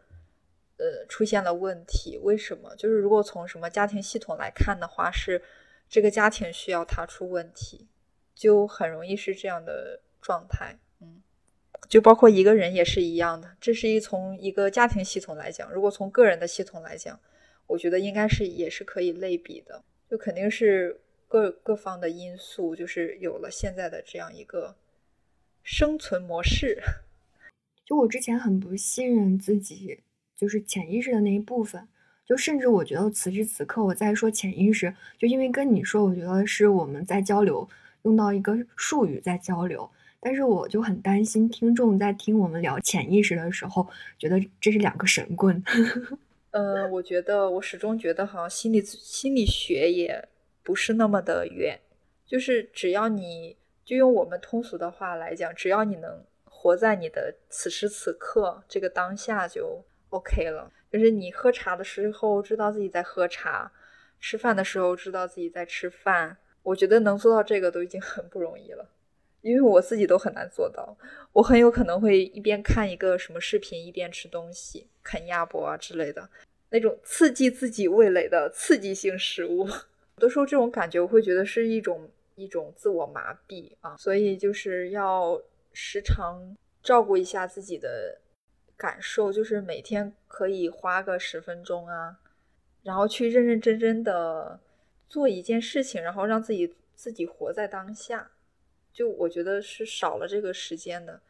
[0.80, 2.74] 呃，出现了问题，为什么？
[2.78, 5.42] 就是如果从什么家庭系统来看的话，是
[5.90, 7.90] 这个家庭需要他出问题，
[8.34, 10.80] 就很容易是这样的状态。
[11.02, 11.22] 嗯，
[11.90, 17.20] 就包括一个人也是一样的，这是一从一个家庭系统来讲，如果从个人的系统来讲，
[17.68, 24.76] 我觉得应该是也是可以类比的，就肯定是各各方的因素，就是有了现在的这样一个
[25.62, 26.82] 生存模式。
[27.86, 30.04] 就我之前很不信任自己，
[30.40, 31.88] 就是潜意识的那一部分。
[32.26, 37.68] 就甚至我觉得此时此刻我在说潜意识，就因为跟你说，我觉得是我们在交流，
[38.04, 39.90] 用到一个术语在交流。
[40.22, 43.88] 但是我就很担心听众在听我们聊潜意识的时候，
[44.18, 45.64] 觉得这是两个神棍。
[46.52, 50.28] 呃，我觉得我始终觉得好像心理心理学也
[50.62, 51.80] 不是那么的远，
[52.28, 60.72] 就是只要你就用我们通俗的话来讲，只要你能活在你的此时此刻这个当下就 OK 了。
[60.92, 63.72] 就是你喝茶的时候知道自己在喝茶，
[64.20, 66.38] 吃饭的时候知道自己在吃饭。
[66.64, 68.90] 我觉得能做到这个都已经很不容易了，
[69.42, 70.98] 因为我自己都很难做到。
[71.32, 76.28] 我很有可能会一边看一个什么视频，一边吃东西，啃鸭脖啊之类的
[76.72, 79.68] 那种刺激自己味蕾的刺激性食物。
[80.18, 85.40] 有的时候这种感觉我会觉得是一种一种自我麻痹啊，所以就是要
[85.72, 88.20] 时常照顾一下自己的。
[88.80, 92.18] 感受就是每天可以花个十分钟啊，
[92.82, 94.58] 然后去认认真真的
[95.10, 98.32] 做一件事情，然后让自己自己活在当下。
[98.94, 101.22] 就我觉得是少了这个时间的，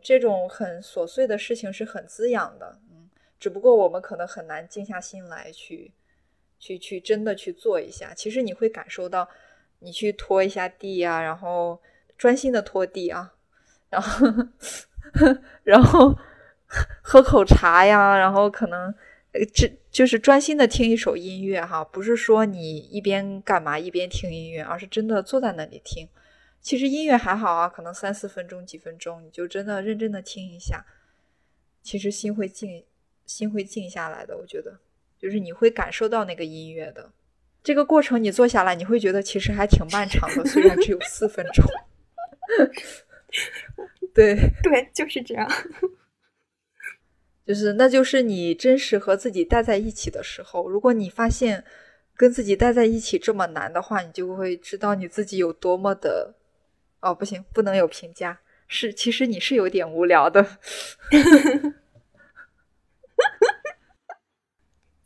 [0.00, 2.80] 这种很琐碎的事情是很滋养的。
[2.90, 5.92] 嗯，只不过我们可能很难静下心来去
[6.58, 8.14] 去去真的去做一下。
[8.14, 9.28] 其实你会感受到，
[9.80, 11.78] 你去拖一下地啊，然后
[12.16, 13.34] 专心的拖地啊，
[13.90, 14.26] 然后
[15.62, 16.18] 然后。
[17.02, 18.94] 喝口茶呀，然后可能
[19.54, 26.08] 这就是专心的听一首音乐哈，不是说你一边干嘛一边听音乐，而是真的坐在那里听。
[26.60, 30.84] 其实音乐还好啊，可能三四分钟、几分钟，你就真的认真的听一下，
[31.82, 32.84] 其实心会静，
[33.24, 34.36] 心会静下来的。
[34.36, 34.80] 我觉得，
[35.16, 37.12] 就是你会感受到那个音乐的
[37.62, 41.64] 这个过程，你坐下来，你会觉得其实还挺漫长的，虽然只有四分钟。
[44.12, 45.48] 对 对，就是这样。
[47.46, 50.68] 就是，那就是你真实和自己待在一起的时候。
[50.68, 51.62] 如果你发现
[52.16, 56.34] 跟自己待在一起这么难的话，你就会知道你自己有多么的……
[57.00, 58.40] 哦，不行，不能有评价。
[58.66, 60.44] 是，其实你是有点无聊的。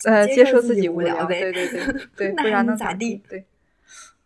[0.06, 1.40] 呃，接受自己无聊呗。
[1.40, 3.22] 对对对对， 不然能咋地？
[3.28, 3.44] 对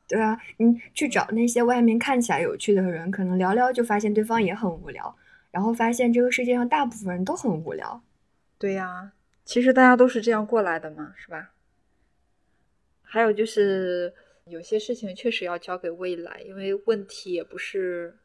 [0.07, 5.17] 对啊，你去找那些外面看起来有趣的人，可能聊聊就发现对方也很无聊。
[5.55, 8.03] 然后发现这个世界上大部分人都很无聊，
[8.59, 9.13] 对呀，
[9.45, 11.53] 其实大家都是这样过来的嘛，是吧？
[13.03, 14.13] 还有就是
[14.47, 18.19] 有些事情确实要交给未来，因为问题也不是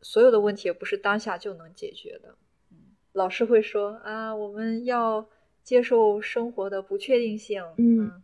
[0.00, 2.34] 所有的问题也不是当下就能解决的。
[2.70, 2.78] 嗯，
[3.12, 5.28] 老师会说啊，我们要
[5.62, 7.62] 接受生活的不确定性。
[7.76, 8.22] 嗯，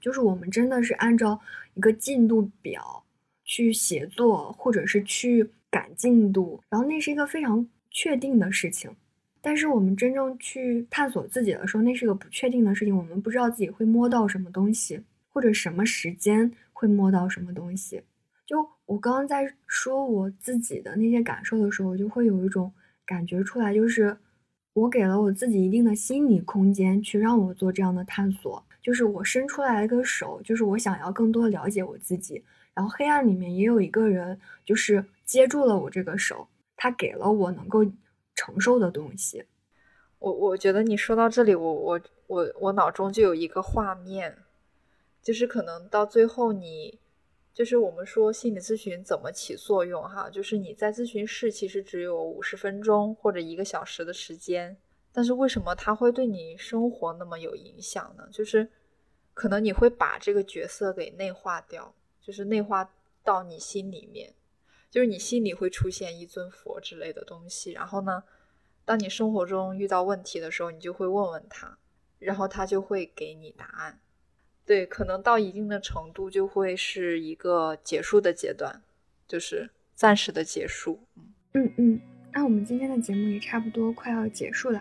[0.00, 1.38] 就是我们真的是按照
[1.74, 3.04] 一个进度表
[3.44, 5.50] 去写作，或者是去。
[5.70, 8.90] 赶进度，然后那是一个非常确定的事情，
[9.40, 12.96] 但是我们真正去探索自己的时候，那是个不确定的事情。
[12.96, 18.02] 我们不知道自己会摸到什么东西，或者什么时间会摸到什么东西。
[18.44, 22.72] 就我刚刚在说我自己的那些感受的时候，我就会有一种
[23.06, 24.16] 感觉出来，就是
[24.72, 28.62] 我给了我自己一定的心理空间，去让我做这样的探索。
[28.82, 32.42] 就是我伸出来一个手，就是我想要更多了解我自己。
[32.74, 37.84] 然后黑暗里面也有一个人，就是接住了我这个手，他给了我能够
[38.34, 39.44] 承受的东西。
[40.18, 44.36] 我我觉得你说到这里，我我我我脑中就有一个画面，
[45.22, 46.98] 就是可能到最后你，
[47.54, 54.76] 就是我们说心理咨询怎么起作用哈，就是你在咨询室其实只有五十分钟或者一个小时的时间，
[55.12, 58.28] 但是为什么它会对你生活那么有影响呢？
[58.32, 58.68] 就是
[59.32, 61.94] 可能你会把这个角色给内化掉。
[62.20, 62.92] 就是内化
[63.24, 64.32] 到你心里面，
[64.90, 67.72] 就是你心里会出现一尊佛之类的东西。
[67.72, 68.24] 然后呢，
[68.84, 71.78] 当你生活中遇到问题的时候，你就会问问他，
[72.18, 74.00] 然后他就会给你答案。
[74.66, 78.82] 对，可能到一定的程度就会是一个结束的阶段，
[79.26, 81.00] 就是暂时的结束。
[81.54, 82.00] 嗯嗯，
[82.32, 84.80] 那我们今天的节目也差不多快要结束了，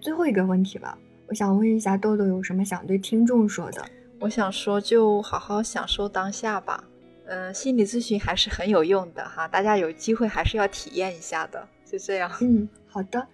[0.00, 0.98] 最后一个问题了，
[1.28, 3.82] 我想问一下豆豆有什么想对听众说的？
[4.18, 6.89] 我想说，就好好享受当下吧。
[7.32, 11.64] 嗯，心理咨询还是很有用的哈，大家有机会还是要体验一下的。
[11.84, 12.28] 就这样。
[12.40, 13.24] 嗯，好的。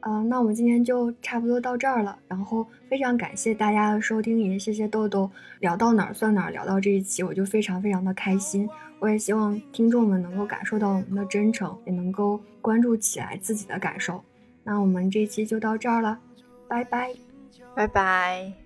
[0.00, 2.18] 嗯，那我们今天就差不多到这儿了。
[2.26, 5.30] 然后非常感谢大家的收听，也谢谢豆豆
[5.60, 8.66] 聊到哪儿算哪儿，聊到这一期我就非常非常的开心。
[8.98, 14.24] 我也希望听众们能够感受到我们的真诚，也能够关注起来自己的感受。
[14.62, 16.18] 那我们这一期就到这儿了，
[16.66, 17.14] 拜拜，
[17.74, 18.63] 拜拜。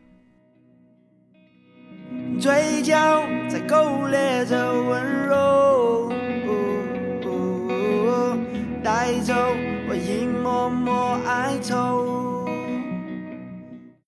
[2.40, 6.12] 嘴角在勾勒着温柔
[8.82, 9.34] 带走
[9.88, 12.07] 我一抹抹哀愁